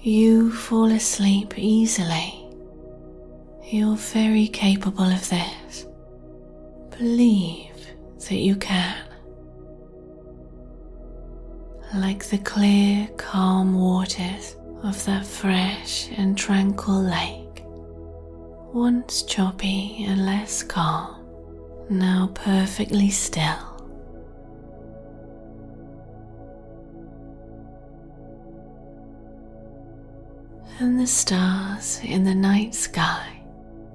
[0.00, 2.38] You fall asleep easily.
[3.64, 5.86] You're very capable of this.
[6.90, 7.86] Believe
[8.28, 8.96] that you can.
[11.94, 17.41] Like the clear, calm waters of that fresh and tranquil lake,
[18.72, 21.24] once choppy and less calm,
[21.90, 23.72] now perfectly still.
[30.82, 33.40] and the stars in the night sky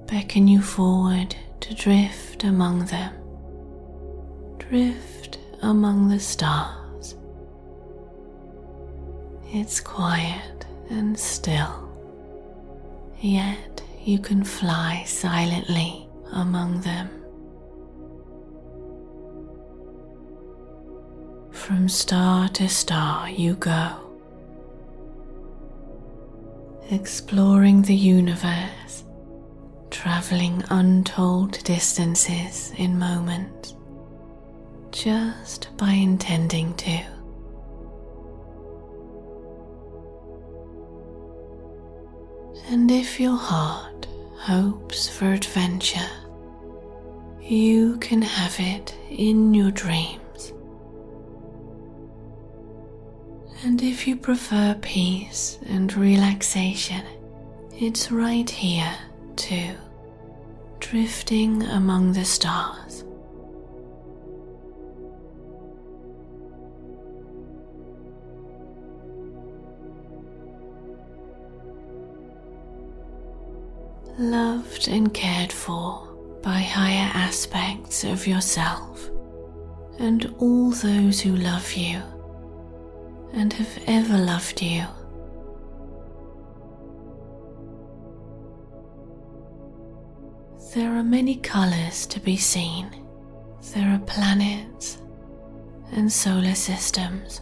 [0.05, 3.13] beckon you forward to drift among them.
[4.57, 7.15] Drift among the stars.
[9.51, 11.89] It's quiet and still,
[13.19, 13.76] yet
[14.07, 17.09] you can fly silently among them.
[21.51, 23.99] From star to star you go
[26.89, 29.03] exploring the universe,
[29.91, 33.75] traveling untold distances in moments,
[34.91, 37.16] just by intending to.
[42.69, 46.09] And if your heart hopes for adventure,
[47.41, 50.53] you can have it in your dreams.
[53.63, 57.03] And if you prefer peace and relaxation,
[57.79, 58.97] it's right here
[59.37, 59.73] too,
[60.79, 62.86] drifting among the stars.
[74.19, 76.07] Loved and cared for
[76.41, 79.11] by higher aspects of yourself
[79.99, 82.01] and all those who love you
[83.33, 84.85] and have ever loved you.
[90.73, 92.89] There are many colours to be seen.
[93.75, 94.97] There are planets
[95.91, 97.41] and solar systems,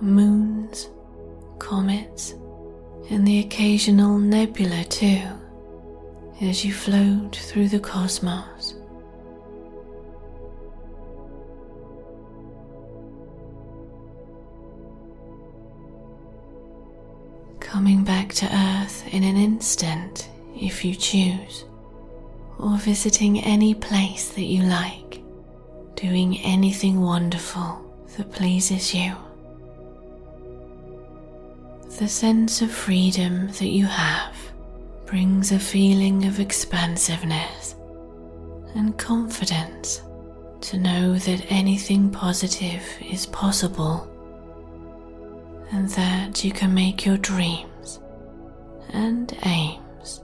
[0.00, 0.88] moons,
[1.58, 2.34] comets,
[3.10, 5.22] and the occasional nebula too,
[6.40, 8.74] as you float through the cosmos.
[17.74, 21.64] coming back to Earth in an instant if you choose,
[22.56, 25.20] or visiting any place that you like,
[25.96, 27.84] doing anything wonderful
[28.16, 29.12] that pleases you.
[31.98, 34.34] The sense of freedom that you have
[35.06, 37.76] brings a feeling of expansiveness
[38.74, 40.02] and confidence
[40.62, 44.10] to know that anything positive is possible
[45.70, 48.00] and that you can make your dreams
[48.88, 50.20] and aims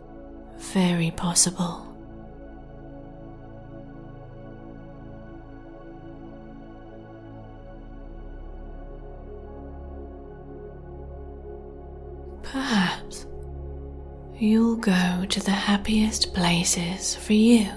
[0.59, 1.90] very possible.
[12.53, 13.27] Perhaps
[14.37, 17.69] you'll go to the happiest places for you,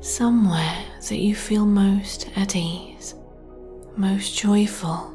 [0.00, 3.14] somewhere that you feel most at ease,
[3.96, 5.14] most joyful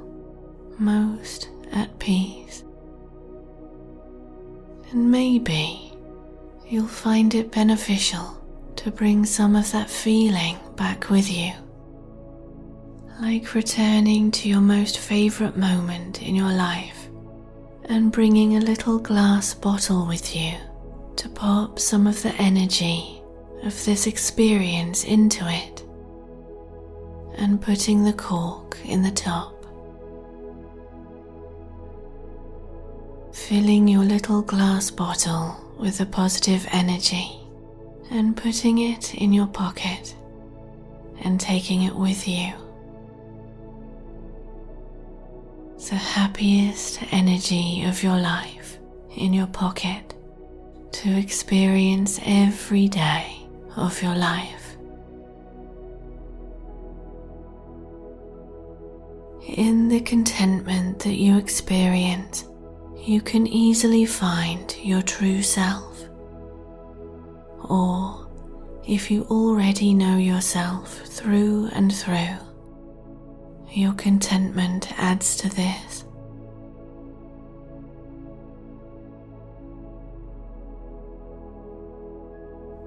[0.79, 2.63] most at peace.
[4.91, 5.93] And maybe
[6.67, 8.39] you'll find it beneficial
[8.75, 11.51] to bring some of that feeling back with you.
[13.21, 17.02] Like returning to your most favourite moment in your life
[17.85, 20.53] and bringing a little glass bottle with you
[21.15, 23.21] to pop some of the energy
[23.63, 25.83] of this experience into it
[27.35, 29.53] and putting the cork in the top.
[33.33, 37.39] filling your little glass bottle with the positive energy
[38.09, 40.15] and putting it in your pocket
[41.21, 42.53] and taking it with you.
[45.89, 48.79] The happiest energy of your life
[49.15, 50.15] in your pocket
[50.93, 53.45] to experience every day
[53.75, 54.75] of your life.
[59.45, 62.45] In the contentment that you experience
[62.97, 66.07] you can easily find your true self.
[67.69, 68.27] Or
[68.87, 72.37] if you already know yourself through and through,
[73.73, 76.05] your contentment adds to this.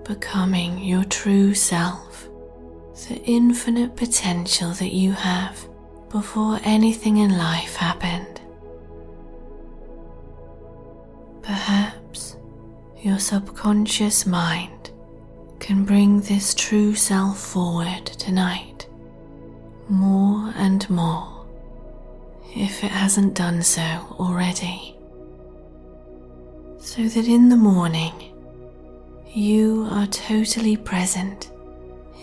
[0.05, 2.29] Becoming your true self,
[3.09, 5.67] the infinite potential that you have
[6.09, 8.41] before anything in life happened.
[11.43, 12.37] Perhaps
[13.03, 14.91] your subconscious mind
[15.59, 18.76] can bring this true self forward tonight
[19.89, 21.47] more and more
[22.55, 23.83] if it hasn't done so
[24.19, 24.95] already.
[26.79, 28.13] So that in the morning
[29.33, 31.51] you are totally present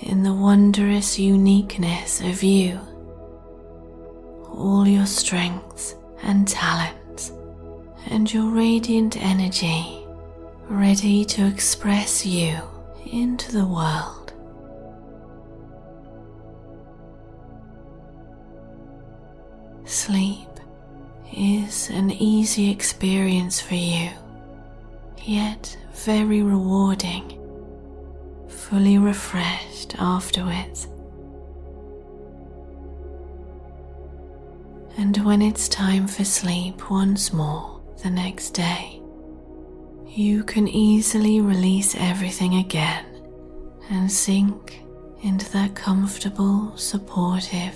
[0.02, 2.80] in the wondrous uniqueness of you,
[4.50, 7.32] all your strengths and talents
[8.08, 10.06] and your radiant energy
[10.70, 12.58] ready to express you
[13.12, 14.23] into the world.
[19.86, 20.48] Sleep
[21.36, 24.10] is an easy experience for you,
[25.24, 27.38] yet very rewarding,
[28.48, 30.88] fully refreshed afterwards.
[34.98, 39.02] And when it's time for sleep once more, the next day,
[40.08, 43.06] you can easily release everything again
[43.90, 44.82] and sink
[45.24, 47.74] into that comfortable, supportive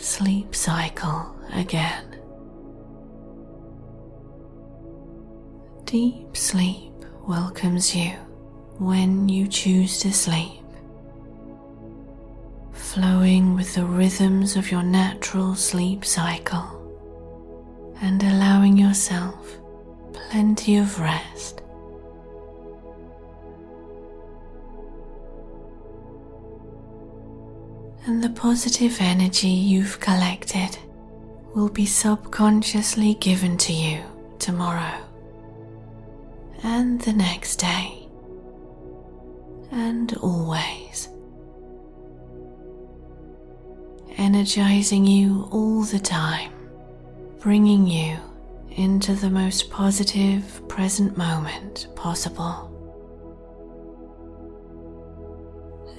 [0.00, 2.16] sleep cycle again.
[5.84, 6.92] Deep sleep
[7.28, 8.10] welcomes you
[8.78, 10.64] when you choose to sleep,
[12.72, 16.76] flowing with the rhythms of your natural sleep cycle
[18.00, 19.58] and allowing yourself
[20.14, 21.59] plenty of rest.
[28.10, 30.76] And the positive energy you've collected
[31.54, 34.02] will be subconsciously given to you
[34.40, 34.98] tomorrow
[36.64, 38.08] and the next day
[39.70, 41.08] and always.
[44.16, 46.50] Energizing you all the time,
[47.38, 48.16] bringing you
[48.72, 52.66] into the most positive present moment possible.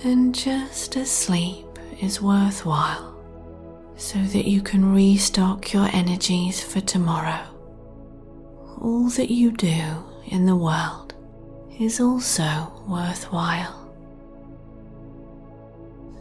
[0.03, 1.70] And just as sleep
[2.01, 3.15] is worthwhile,
[3.95, 7.39] so that you can restock your energies for tomorrow,
[8.79, 9.83] all that you do
[10.27, 11.13] in the world
[11.79, 13.77] is also worthwhile.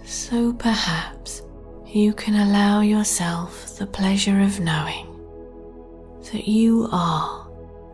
[0.05, 1.43] So perhaps
[1.87, 5.07] you can allow yourself the pleasure of knowing
[6.33, 7.49] that you are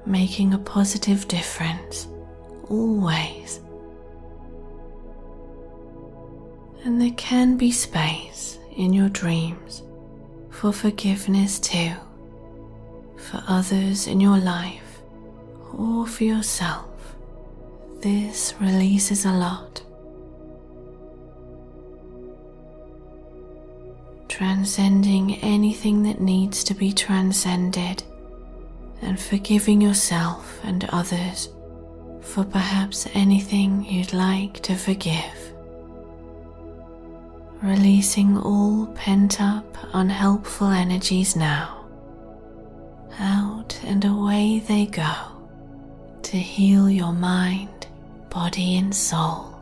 [0.04, 2.08] making a positive difference
[2.68, 3.60] always.
[6.86, 9.82] And there can be space in your dreams
[10.50, 11.90] for forgiveness too,
[13.16, 15.02] for others in your life
[15.76, 17.16] or for yourself.
[18.02, 19.82] This releases a lot.
[24.28, 28.04] Transcending anything that needs to be transcended
[29.02, 31.48] and forgiving yourself and others
[32.20, 35.55] for perhaps anything you'd like to forgive.
[37.66, 41.84] Releasing all pent up, unhelpful energies now.
[43.18, 45.12] Out and away they go
[46.22, 47.88] to heal your mind,
[48.30, 49.58] body, and soul.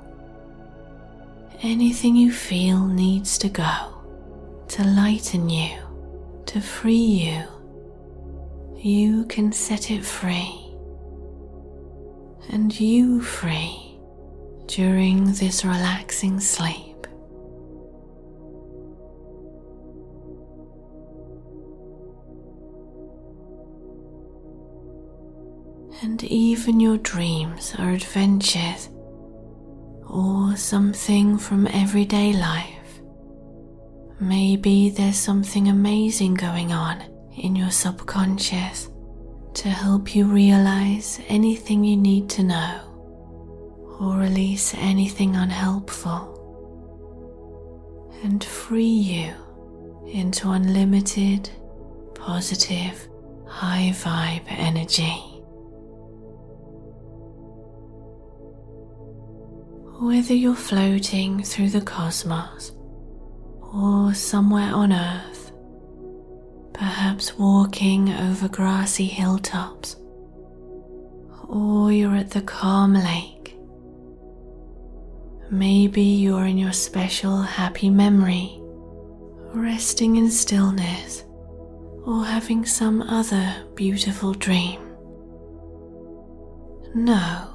[1.62, 3.94] Anything you feel needs to go
[4.68, 5.78] to lighten you,
[6.44, 7.42] to free you.
[8.76, 10.74] You can set it free,
[12.50, 13.96] and you free
[14.66, 16.93] during this relaxing sleep.
[26.04, 28.90] And even your dreams are adventures
[30.06, 33.00] or something from everyday life.
[34.20, 37.02] Maybe there's something amazing going on
[37.38, 38.90] in your subconscious
[39.54, 42.80] to help you realize anything you need to know
[43.98, 46.32] or release anything unhelpful
[48.22, 49.32] and free you
[50.06, 51.48] into unlimited,
[52.14, 53.08] positive,
[53.46, 55.33] high vibe energy.
[60.04, 62.72] Whether you're floating through the cosmos
[63.72, 65.50] or somewhere on Earth,
[66.74, 69.96] perhaps walking over grassy hilltops,
[71.48, 73.56] or you're at the calm lake.
[75.50, 78.60] Maybe you're in your special happy memory,
[79.54, 81.24] resting in stillness,
[82.04, 84.82] or having some other beautiful dream.
[86.94, 87.53] Know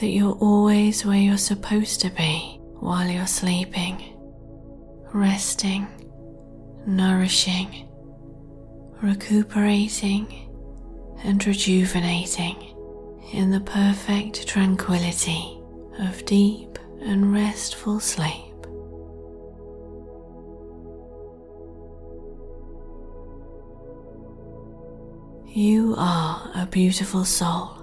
[0.00, 4.12] that you're always where you're supposed to be while you're sleeping,
[5.14, 5.86] resting,
[6.86, 7.88] nourishing,
[9.02, 10.50] recuperating,
[11.24, 12.74] and rejuvenating
[13.32, 15.58] in the perfect tranquility
[15.98, 18.42] of deep and restful sleep.
[25.48, 27.75] You are a beautiful soul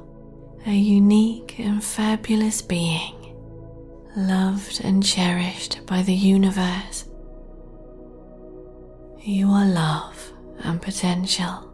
[0.66, 3.36] a unique and fabulous being,
[4.16, 7.06] loved and cherished by the universe.
[9.22, 11.70] You are love and potential,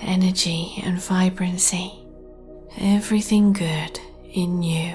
[0.00, 1.92] energy and vibrancy,
[2.78, 4.00] everything good
[4.32, 4.94] in you.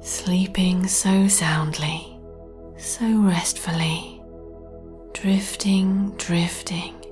[0.00, 2.18] Sleeping so soundly,
[2.78, 4.22] so restfully,
[5.12, 7.05] drifting, drifting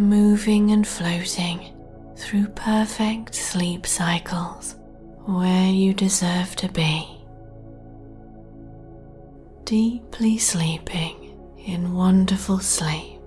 [0.00, 1.76] moving and floating
[2.16, 4.76] through perfect sleep cycles
[5.26, 7.06] where you deserve to be.
[9.64, 13.20] Deeply sleeping in wonderful sleep,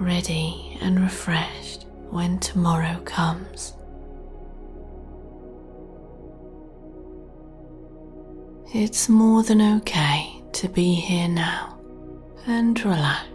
[0.00, 3.74] ready and refreshed when tomorrow comes.
[8.74, 11.78] It's more than okay to be here now
[12.46, 13.29] and relax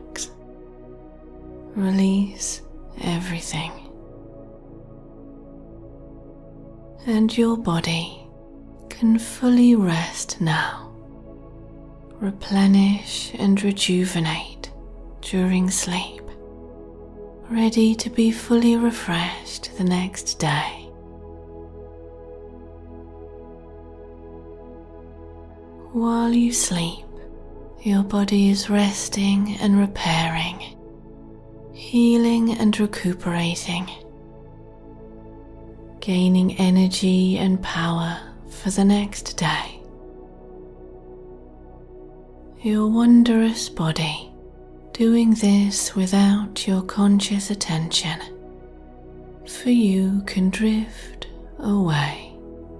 [1.75, 2.61] release
[3.01, 3.71] everything.
[7.05, 8.25] And your body
[8.89, 10.91] can fully rest now,
[12.19, 14.71] replenish and rejuvenate
[15.21, 16.23] during sleep,
[17.49, 20.81] ready to be fully refreshed the next day.
[25.91, 27.05] While you sleep,
[27.81, 30.74] your body is resting and repairing,
[31.85, 33.87] healing and recuperating,
[35.99, 39.79] gaining energy and power for the next day.
[42.63, 44.31] Your wondrous body
[44.93, 48.19] doing this without your conscious attention,
[49.47, 51.27] for you can drift
[51.59, 52.33] away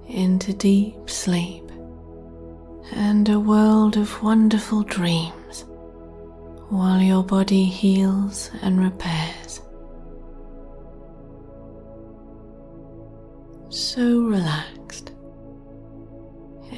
[0.08, 1.72] into deep sleep
[2.94, 5.45] and a world of wonderful dreams
[6.70, 9.62] while your body heals and repairs.
[13.70, 15.12] So relaxed,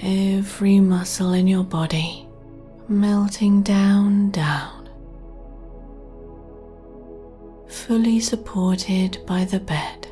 [0.01, 2.27] every muscle in your body
[2.87, 4.89] melting down, down,
[7.67, 10.07] fully supported by the bed,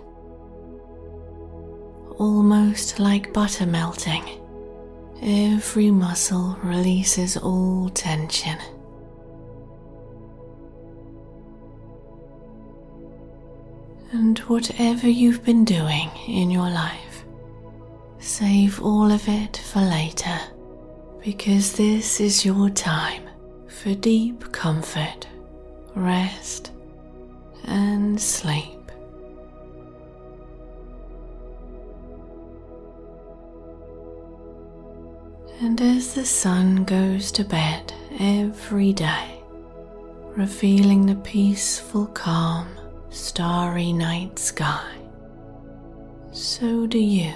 [2.18, 4.24] almost like butter melting
[5.22, 8.58] Every muscle releases all tension.
[14.12, 17.26] And whatever you've been doing in your life,
[18.20, 20.40] save all of it for later
[21.24, 23.24] because this is your time
[23.68, 25.28] for deep comfort,
[25.96, 26.72] rest,
[27.66, 28.92] and sleep.
[35.62, 39.42] And as the sun goes to bed every day,
[40.36, 42.68] revealing the peaceful, calm,
[43.16, 44.94] starry night sky,
[46.32, 47.34] so do you.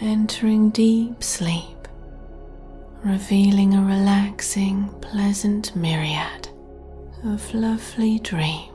[0.00, 1.88] Entering deep sleep,
[3.02, 6.48] revealing a relaxing, pleasant myriad
[7.24, 8.70] of lovely dreams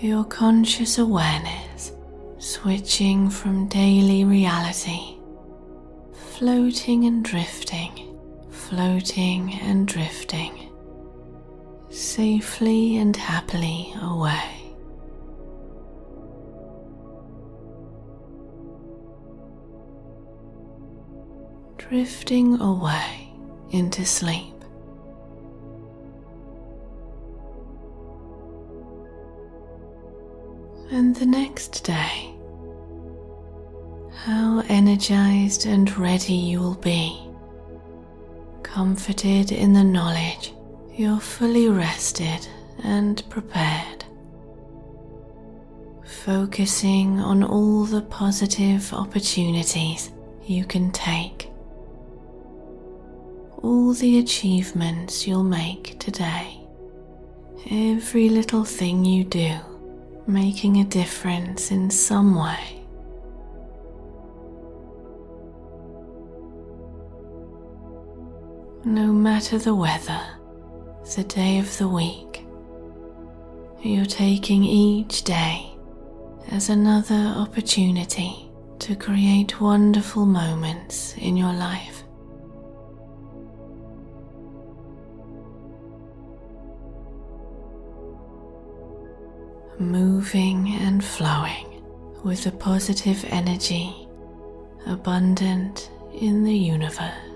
[0.00, 1.92] your conscious awareness
[2.38, 5.16] switching from daily reality,
[6.12, 8.07] floating and drifting,
[8.68, 10.70] floating and drifting,
[11.90, 14.74] safely and happily away.
[21.78, 23.32] Drifting away
[23.70, 24.54] into sleep.
[30.90, 32.34] and the next day.
[34.12, 37.27] How energized and ready you will be,
[38.62, 40.52] comforted in the knowledge
[40.98, 42.48] you're fully rested
[42.82, 44.04] and prepared.
[46.24, 50.10] Focusing on all the positive opportunities
[50.44, 51.50] you can take,
[53.62, 56.58] all the achievements you'll make today,
[57.70, 59.54] every little thing you do
[60.26, 62.77] making a difference in some way.
[68.88, 70.18] No matter the weather,
[71.14, 72.46] the day of the week,
[73.82, 75.76] you're taking each day
[76.50, 82.02] as another opportunity to create wonderful moments in your life.
[89.78, 91.82] moving and flowing
[92.24, 94.08] with a positive energy
[94.86, 97.27] abundant in the universe,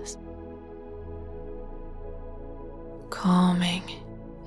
[3.23, 3.83] calming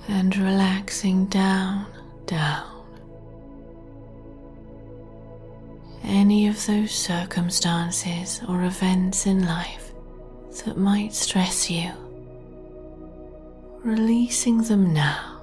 [0.07, 1.87] and relaxing down,
[2.27, 2.85] down.
[6.05, 9.93] Any of those circumstances or events in life
[10.63, 11.91] that might stress you,
[13.83, 15.41] releasing them now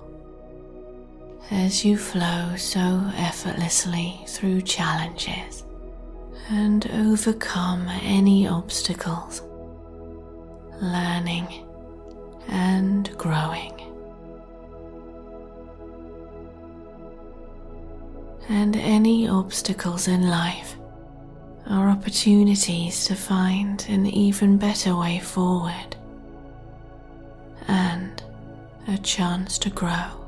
[1.49, 5.63] as you flow so effortlessly through challenges
[6.49, 9.41] and overcome any obstacles,
[10.79, 11.65] learning
[12.47, 13.71] and growing.
[18.49, 20.75] And any obstacles in life
[21.67, 25.95] are opportunities to find an even better way forward
[27.67, 28.21] and
[28.87, 30.23] a chance to grow.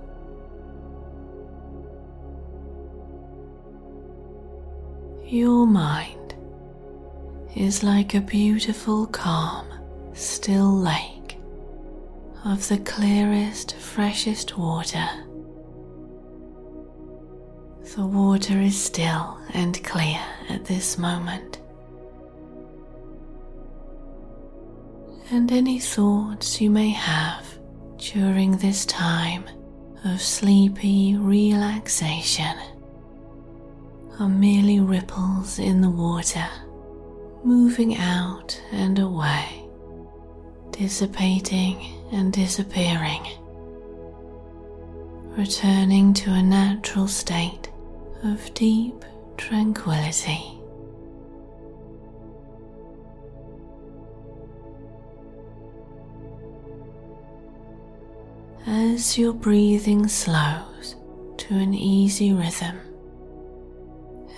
[5.26, 6.36] Your mind
[7.56, 9.68] is like a beautiful, calm,
[10.14, 11.15] still lake
[12.46, 15.08] of the clearest, freshest water.
[17.96, 20.20] The water is still and clear
[20.50, 21.60] at this moment.
[25.32, 27.48] And any thoughts you may have
[27.98, 29.46] during this time
[30.04, 32.56] of sleepy relaxation
[34.20, 36.46] are merely ripples in the water,
[37.44, 39.65] moving out and away,
[40.78, 41.80] dissipating
[42.12, 43.26] and disappearing,
[45.38, 47.72] returning to a natural state
[48.24, 49.06] of deep
[49.38, 50.52] tranquility.
[58.68, 60.98] As your breathing slows
[61.38, 62.80] to an easy rhythm,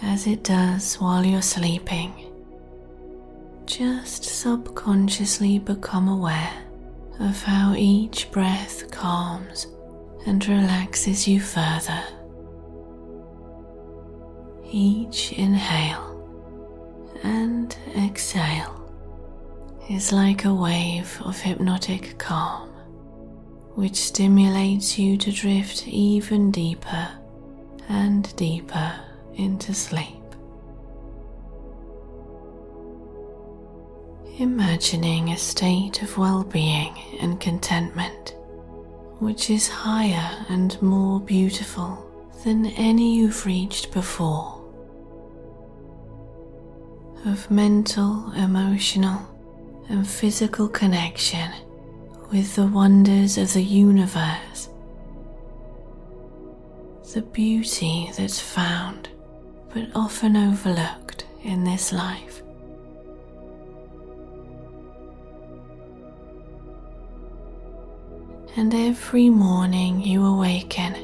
[0.03, 2.26] as it does while you're sleeping,
[3.67, 6.63] just subconsciously become aware
[7.19, 9.67] of how each breath calms
[10.25, 12.01] and relaxes you further.
[14.71, 16.13] Each inhale
[17.23, 18.89] and exhale
[19.89, 22.69] is like a wave of hypnotic calm,
[23.75, 27.09] which stimulates you to drift even deeper
[27.89, 28.97] and deeper
[29.35, 30.16] into sleep.
[34.39, 38.35] Imagining a state of well being and contentment
[39.19, 42.05] which is higher and more beautiful
[42.43, 44.53] than any you've reached before.
[47.25, 49.19] Of mental, emotional,
[49.89, 51.51] and physical connection
[52.31, 54.69] with the wonders of the universe.
[57.13, 59.09] The beauty that's found
[59.73, 62.43] but often overlooked in this life.
[68.57, 70.95] And every morning you awaken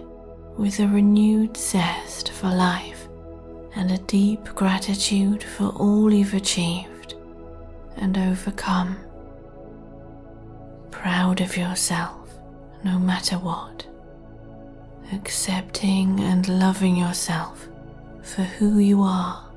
[0.57, 3.07] with a renewed zest for life
[3.75, 7.13] and a deep gratitude for all you've achieved
[7.97, 8.97] and overcome.
[10.89, 12.27] Proud of yourself
[12.83, 13.85] no matter what.
[15.11, 17.67] Accepting and loving yourself
[18.23, 19.47] for who you are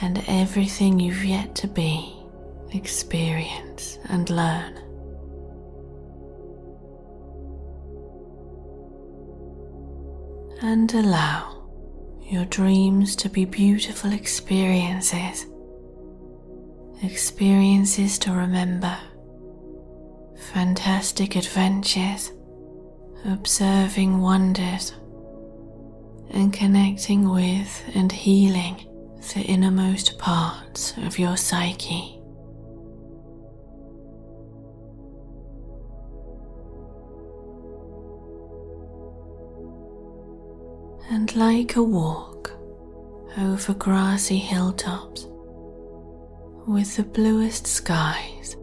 [0.00, 2.16] and everything you've yet to be,
[2.72, 4.89] experience, and learn.
[10.62, 11.68] And allow
[12.22, 15.46] your dreams to be beautiful experiences,
[17.02, 18.96] experiences to remember,
[20.52, 22.32] fantastic adventures,
[23.24, 24.92] observing wonders.
[26.32, 28.86] And connecting with and healing
[29.34, 32.19] the innermost parts of your psyche.
[41.10, 42.52] And like a walk
[43.36, 45.26] over grassy hilltops
[46.66, 48.56] with the bluest skies,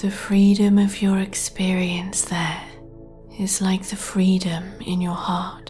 [0.00, 2.62] the freedom of your experience there
[3.38, 5.68] is like the freedom in your heart.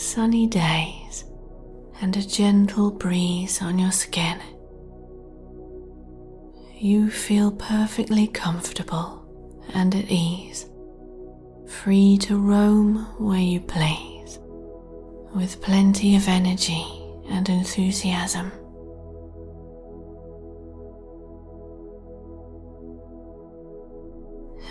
[0.00, 1.24] sunny days
[2.00, 4.40] and a gentle breeze on your skin,
[6.74, 9.22] you feel perfectly comfortable
[9.74, 10.66] and at ease,
[11.70, 14.38] free to roam where you please,
[15.34, 16.84] with plenty of energy
[17.30, 18.50] and enthusiasm.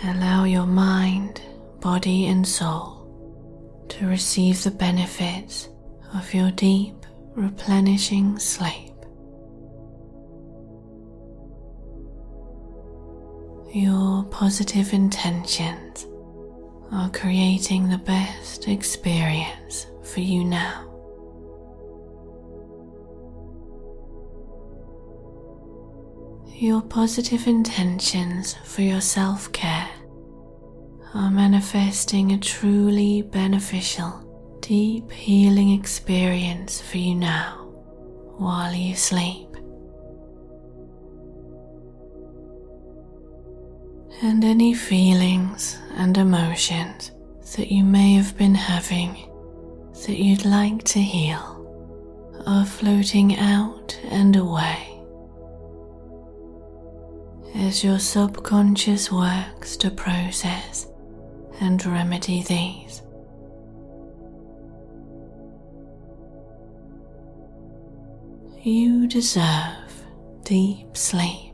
[0.04, 1.42] Allow your mind,
[1.80, 5.68] body, and soul to receive the benefits
[6.14, 8.92] of your deep, replenishing sleep.
[13.72, 16.06] Your positive intentions
[16.92, 20.86] are creating the best experience for you now.
[26.54, 29.88] Your positive intentions for your self care
[31.14, 37.66] are manifesting a truly beneficial, deep healing experience for you now
[38.36, 39.49] while you sleep.
[44.22, 47.10] And any feelings and emotions
[47.56, 49.14] that you may have been having
[50.06, 51.56] that you'd like to heal
[52.46, 54.86] are floating out and away
[57.54, 60.86] as your subconscious works to process
[61.60, 63.02] and remedy these.
[68.62, 70.04] You deserve
[70.44, 71.49] deep sleep,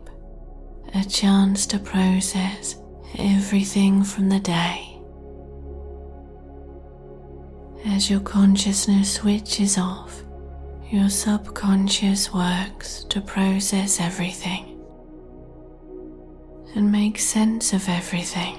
[0.94, 2.76] a chance to process
[3.18, 4.98] everything from the day.
[7.86, 10.22] As your consciousness switches off,
[10.90, 14.80] your subconscious works to process everything
[16.74, 18.58] and make sense of everything,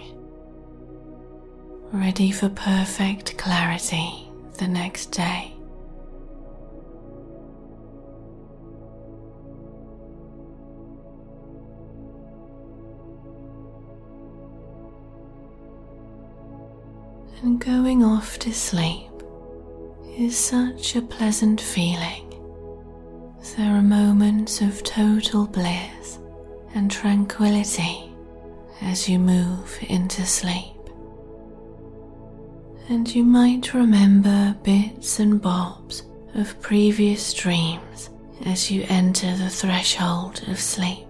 [1.91, 4.27] ready for perfect clarity
[4.57, 5.56] the next day.
[17.43, 19.11] And going off to sleep
[20.17, 22.23] is such a pleasant feeling.
[23.55, 26.17] There are moments of total bliss
[26.73, 28.11] and tranquility
[28.81, 30.73] as you move into sleep.
[32.89, 36.03] And you might remember bits and bobs
[36.33, 38.09] of previous dreams
[38.45, 41.07] as you enter the threshold of sleep.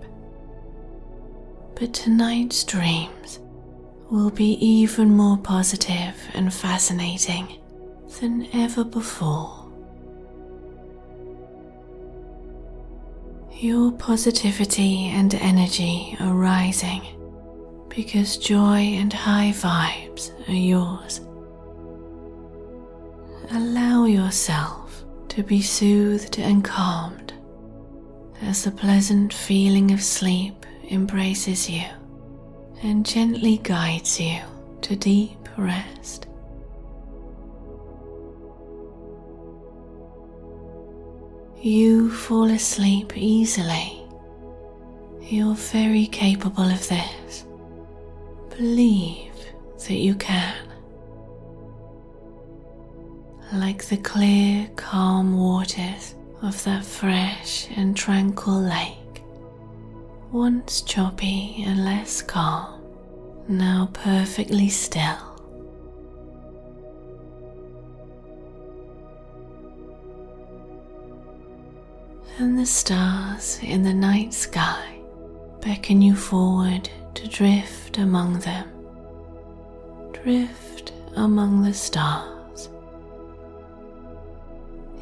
[1.76, 3.40] But tonight's dreams
[4.10, 7.60] will be even more positive and fascinating
[8.20, 9.54] than ever before.
[13.60, 17.02] Your positivity and energy are rising
[17.90, 21.22] because joy and high vibes are yours.
[23.52, 27.34] Allow yourself to be soothed and calmed
[28.42, 31.84] as the pleasant feeling of sleep embraces you
[32.84, 34.40] and gently guides you
[34.82, 36.28] to deep rest.
[41.60, 44.02] You fall asleep easily.
[45.22, 47.46] You're very capable of this.
[48.50, 49.34] Believe
[49.88, 50.56] that you can.
[53.54, 59.07] Like the clear, calm waters of that fresh and tranquil lake
[60.32, 62.82] once choppy and less calm,
[63.48, 65.18] now perfectly still.
[72.40, 75.00] And the stars in the night sky
[75.62, 78.70] beckon you forward to drift among them.
[80.12, 82.70] Drift among the stars.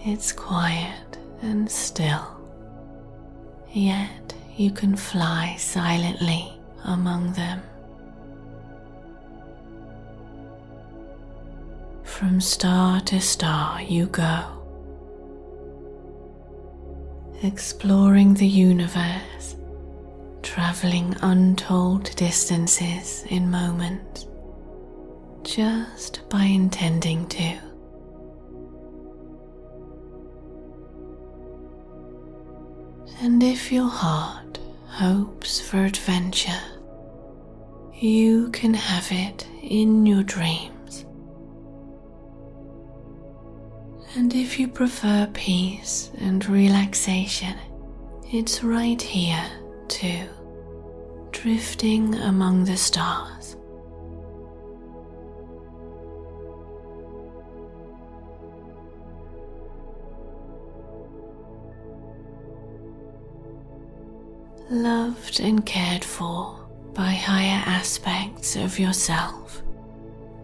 [0.06, 2.39] It's quiet and still,
[3.73, 6.52] yet you can fly silently
[6.86, 7.61] among them.
[12.03, 14.45] From star to star you go,
[17.44, 19.57] exploring the universe,
[20.41, 24.27] traveling untold distances in moments,
[25.44, 27.57] just by intending to.
[33.22, 34.45] And if your heart
[34.96, 36.62] hopes for adventure,
[37.94, 41.06] you can have it in your dreams.
[44.16, 47.58] And if you prefer peace and relaxation,
[48.32, 49.46] it's right here
[49.90, 50.30] too,
[51.32, 53.35] drifting among the stars.
[64.70, 69.62] Loved and cared for by higher aspects of yourself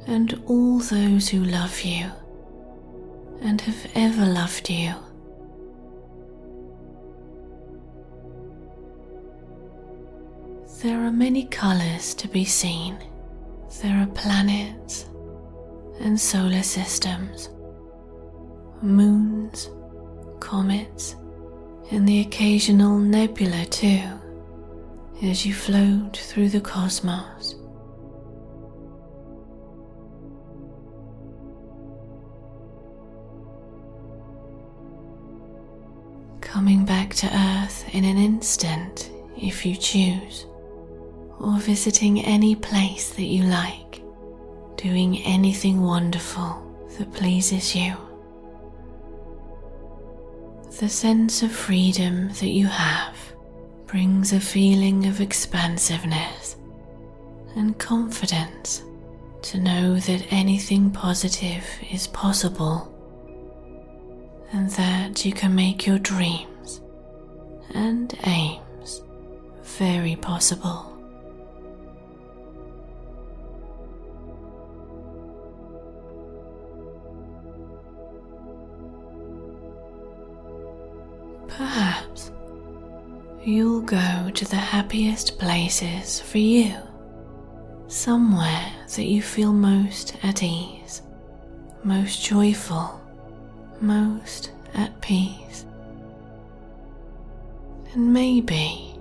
[0.07, 2.11] and all those who love you
[3.41, 4.93] and have ever loved you.
[10.81, 12.98] There are many colours to be seen.
[13.81, 15.06] There are planets
[15.99, 17.49] and solar systems,
[18.81, 19.69] moons,
[20.39, 21.15] comets,
[21.91, 24.01] and the occasional nebula too,
[25.22, 27.55] as you float through the cosmos.
[36.39, 40.45] Coming back to Earth in an instant if you choose,
[41.39, 44.01] or visiting any place that you like,
[44.77, 47.95] doing anything wonderful that pleases you
[50.80, 53.15] the sense of freedom that you have
[53.85, 56.56] brings a feeling of expansiveness
[57.56, 58.84] and confidence
[59.41, 62.88] to know that anything positive is possible
[64.53, 66.81] and that you can make your dreams
[67.73, 69.02] and aims
[69.64, 70.90] very possible.
[81.57, 82.32] Perhaps
[83.44, 86.73] you'll go to the happiest places for you,
[87.88, 91.02] somewhere that you feel most at ease,
[91.84, 93.02] most joyful,
[93.82, 95.65] most at peace.
[97.94, 98.95] And maybe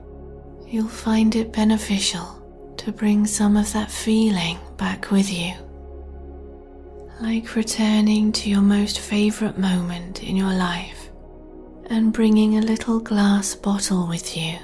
[0.67, 2.37] you'll find it beneficial
[2.79, 5.53] to bring some of that feeling back with you.
[7.21, 11.00] Like returning to your most favourite moment in your life
[11.91, 14.57] and bringing a little glass bottle with you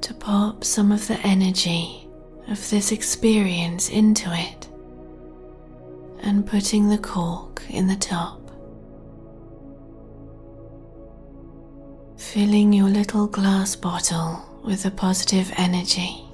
[0.00, 2.08] to pop some of the energy
[2.48, 4.68] of this experience into it
[6.20, 8.40] and putting the cork in the top.
[12.16, 16.24] Filling your little glass bottle with the positive energy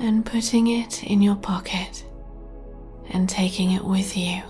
[0.00, 2.04] and putting it in your pocket
[3.10, 4.42] and taking it with you.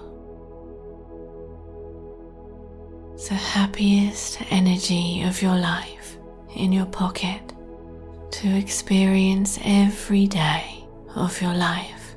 [3.26, 6.16] The happiest energy of your life
[6.56, 7.42] in your pocket
[8.30, 12.16] to experience every day of your life.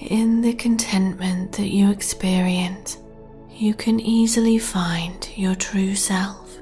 [0.00, 2.98] In the contentment that you experience,
[3.50, 6.58] you can easily find your true self.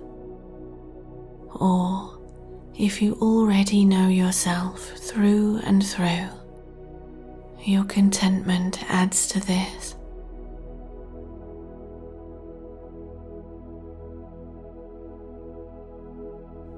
[1.54, 2.18] Or,
[2.76, 6.28] if you already know yourself through and through,
[7.64, 9.94] your contentment adds to this.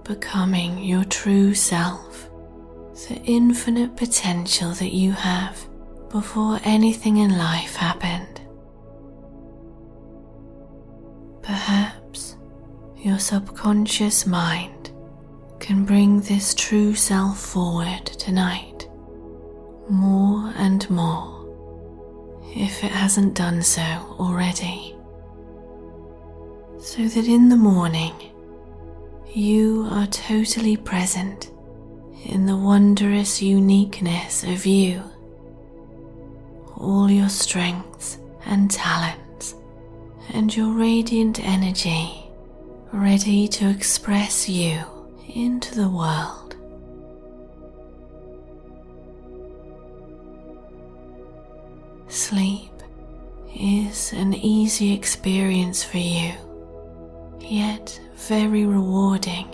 [0.05, 2.31] becoming your true self,
[3.09, 5.67] the infinite potential that you have
[6.11, 8.41] before anything in life happened.
[11.43, 12.37] Perhaps
[12.97, 14.91] your subconscious mind
[15.61, 18.72] can bring this true self forward tonight
[19.93, 21.39] more and more
[22.57, 23.83] if it hasn't done so
[24.19, 24.97] already,
[26.81, 28.13] so that in the morning
[29.35, 31.51] you are totally present
[32.25, 35.03] in the wondrous uniqueness of you,
[36.77, 39.55] all your strengths and talents,
[40.33, 42.31] and your radiant energy
[42.93, 44.79] ready to express you
[45.35, 46.42] into the world.
[52.13, 52.71] Sleep
[53.57, 56.35] is an easy experience for you,
[57.41, 59.49] yet very rewarding,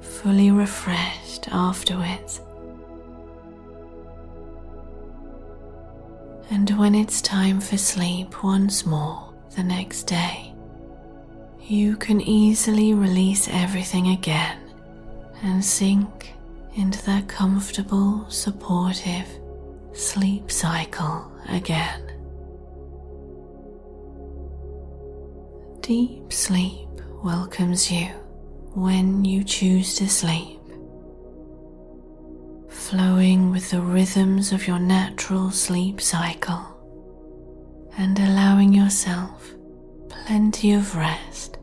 [0.00, 2.40] fully refreshed afterwards.
[6.50, 10.54] And when it's time for sleep once more the next day,
[11.60, 14.60] you can easily release everything again
[15.42, 16.34] and sink
[16.76, 19.26] into that comfortable, supportive
[19.92, 22.08] sleep cycle again.
[25.80, 26.88] Deep sleep
[27.22, 28.06] welcomes you
[28.74, 30.60] when you choose to sleep,
[32.68, 36.68] flowing with the rhythms of your natural sleep cycle
[37.98, 39.54] and allowing yourself
[40.08, 41.58] plenty of rest.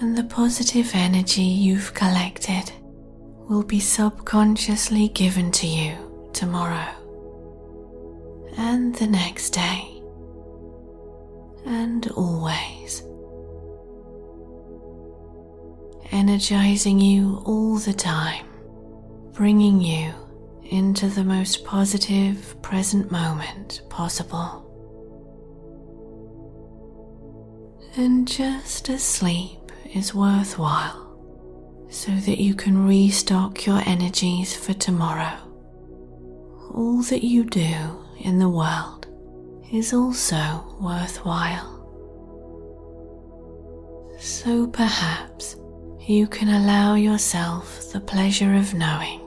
[0.00, 2.72] And the positive energy you've collected
[3.50, 5.92] will be subconsciously given to you
[6.32, 6.86] tomorrow
[8.56, 10.00] and the next day,
[11.66, 13.02] and always.
[16.12, 18.46] Energizing you all the time,
[19.32, 20.12] bringing you
[20.62, 24.64] into the most positive present moment possible.
[27.96, 31.09] And just as sleep is worthwhile,
[31.90, 35.36] so that you can restock your energies for tomorrow,
[36.72, 37.74] all that you do
[38.20, 39.08] in the world
[39.72, 41.76] is also worthwhile.
[44.18, 45.56] So perhaps
[46.06, 49.20] you can allow yourself the pleasure of knowing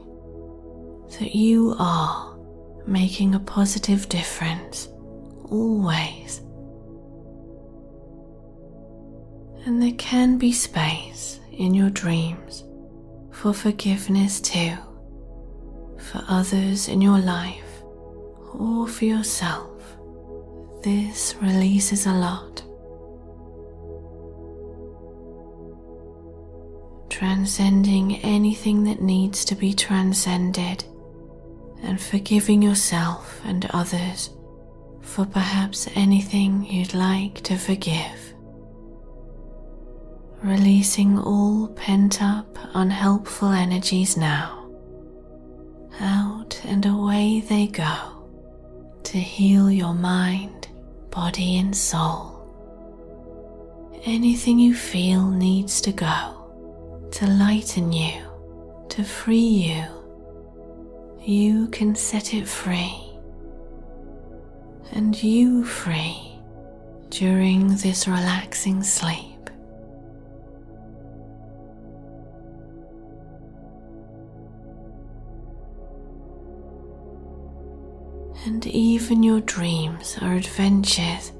[1.19, 2.37] that you are
[2.87, 4.87] making a positive difference
[5.49, 6.39] always.
[9.65, 12.63] And there can be space in your dreams
[13.31, 14.75] for forgiveness too,
[15.97, 17.83] for others in your life
[18.53, 19.97] or for yourself,
[20.83, 22.63] this releases a lot.
[27.09, 30.83] Transcending anything that needs to be transcended
[31.83, 34.29] and forgiving yourself and others
[35.01, 38.32] for perhaps anything you'd like to forgive.
[40.43, 44.69] Releasing all pent up, unhelpful energies now.
[46.01, 48.27] Out and away they go
[49.03, 50.67] to heal your mind,
[51.11, 52.41] body, and soul.
[54.03, 58.21] Anything you feel needs to go to lighten you,
[58.89, 59.85] to free you,
[61.21, 63.01] you can set it free.
[64.91, 66.37] And you free
[67.09, 69.32] during this relaxing sleep.
[78.45, 81.31] And even your dreams are adventures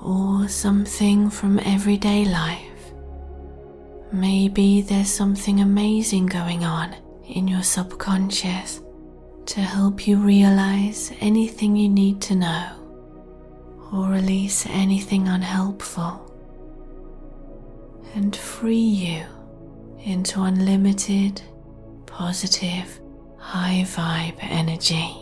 [0.00, 2.92] or something from everyday life.
[4.12, 6.94] Maybe there's something amazing going on
[7.28, 8.82] in your subconscious
[9.46, 12.68] to help you realize anything you need to know
[13.92, 16.28] or release anything unhelpful
[18.14, 19.24] and free you
[20.00, 21.42] into unlimited,
[22.06, 23.00] positive,
[23.38, 25.21] high vibe energy.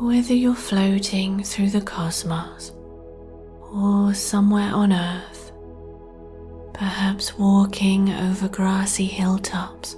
[0.00, 2.72] Whether you're floating through the cosmos
[3.70, 5.52] or somewhere on Earth,
[6.72, 9.96] perhaps walking over grassy hilltops,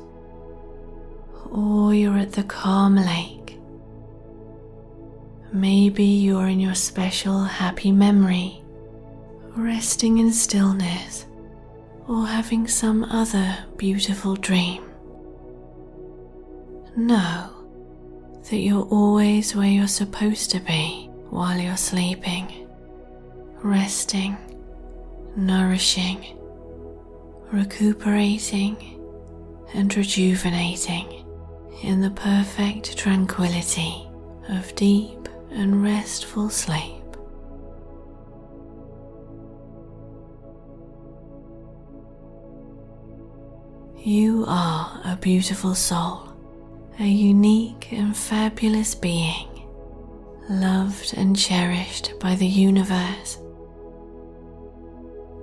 [1.53, 3.61] or you're at the calm lake.
[5.53, 8.61] Maybe you're in your special happy memory,
[9.55, 11.27] resting in stillness,
[12.09, 14.83] or having some other beautiful dream.
[16.97, 17.52] Know
[18.51, 22.69] that you're always where you're supposed to be while you're sleeping,
[23.63, 24.37] resting,
[25.37, 26.39] nourishing,
[27.51, 28.77] recuperating,
[29.75, 31.25] and rejuvenating
[31.83, 34.07] in the perfect tranquility
[34.49, 36.99] of deep and restful sleep.
[44.05, 46.32] You are a beautiful soul
[47.03, 49.49] a unique and fabulous being,
[50.49, 53.39] loved and cherished by the universe.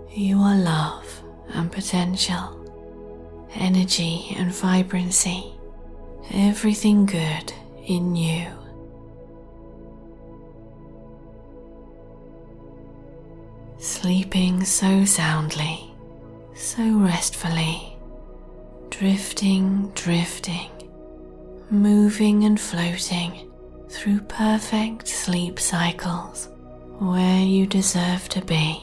[0.10, 2.56] You are love and potential,
[3.56, 5.52] energy and vibrancy,
[6.32, 7.52] everything good
[7.86, 8.48] in you.
[13.80, 15.94] Sleeping so soundly,
[16.56, 17.98] so restfully,
[18.90, 20.70] drifting, drifting
[21.72, 23.48] moving and floating
[23.90, 26.50] through perfect sleep cycles
[26.98, 28.82] where you deserve to be.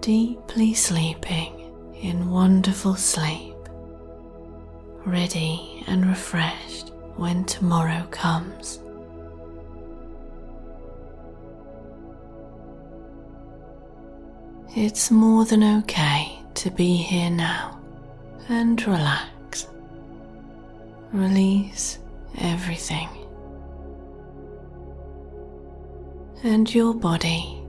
[0.00, 3.54] Deeply sleeping in wonderful sleep,
[5.04, 8.80] ready and refreshed when tomorrow comes.
[14.74, 17.78] It's more than okay to be here now
[18.48, 19.31] and relax
[21.12, 21.98] release
[22.38, 23.08] everything.
[26.42, 27.62] And your body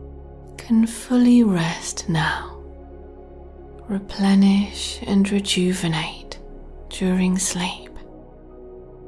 [0.58, 2.58] can fully rest now,
[3.88, 6.40] replenish and rejuvenate
[6.90, 7.92] during sleep,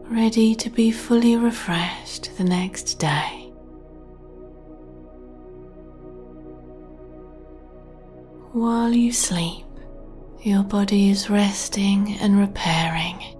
[0.04, 3.42] ready to be fully refreshed the next day.
[8.52, 9.66] While you sleep,
[10.42, 13.35] your body is resting and repairing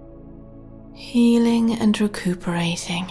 [1.16, 3.10] healing and recuperating,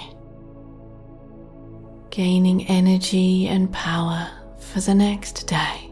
[2.11, 4.29] gaining energy and power
[4.59, 5.89] for the next day.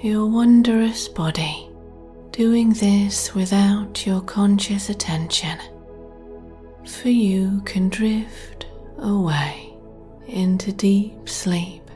[0.00, 1.68] Your wondrous body
[2.30, 5.58] doing this without your conscious attention,
[6.86, 8.66] for you can drift
[8.98, 9.74] away
[10.28, 11.90] into deep sleep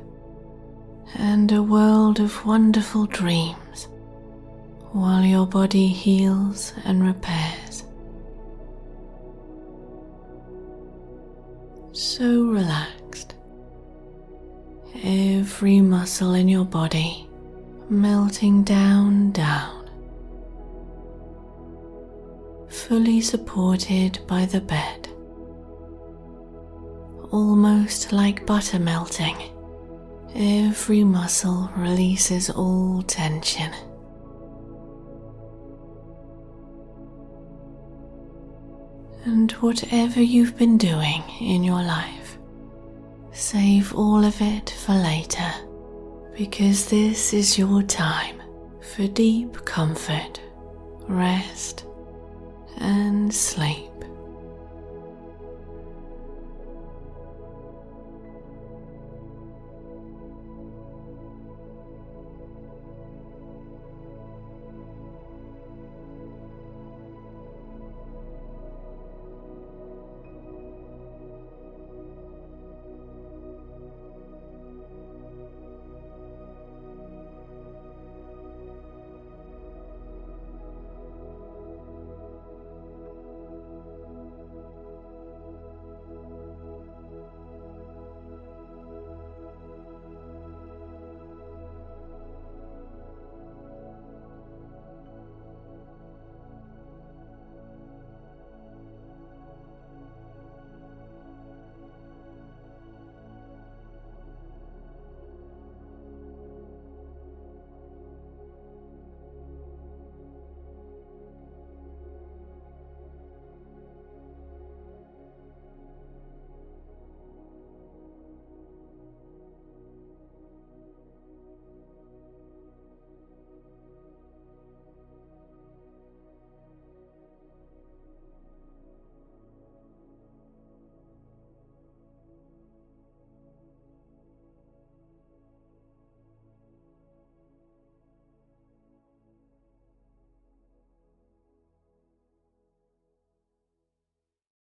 [1.15, 3.68] and a world of wonderful dreams
[4.93, 7.85] while your body heals and repairs.
[11.93, 13.35] So relaxed,
[15.03, 17.29] every muscle in your body
[17.91, 19.91] melting down, down,
[22.69, 25.09] fully supported by the bed,
[27.31, 29.37] almost like butter melting.
[30.35, 33.73] Every muscle releases all tension.
[39.25, 42.39] And whatever you've been doing in your life,
[43.33, 45.53] save all of it for later
[46.37, 48.41] because this is your time
[48.81, 50.41] for deep comfort,
[51.09, 51.85] rest,
[52.79, 53.98] and sleep.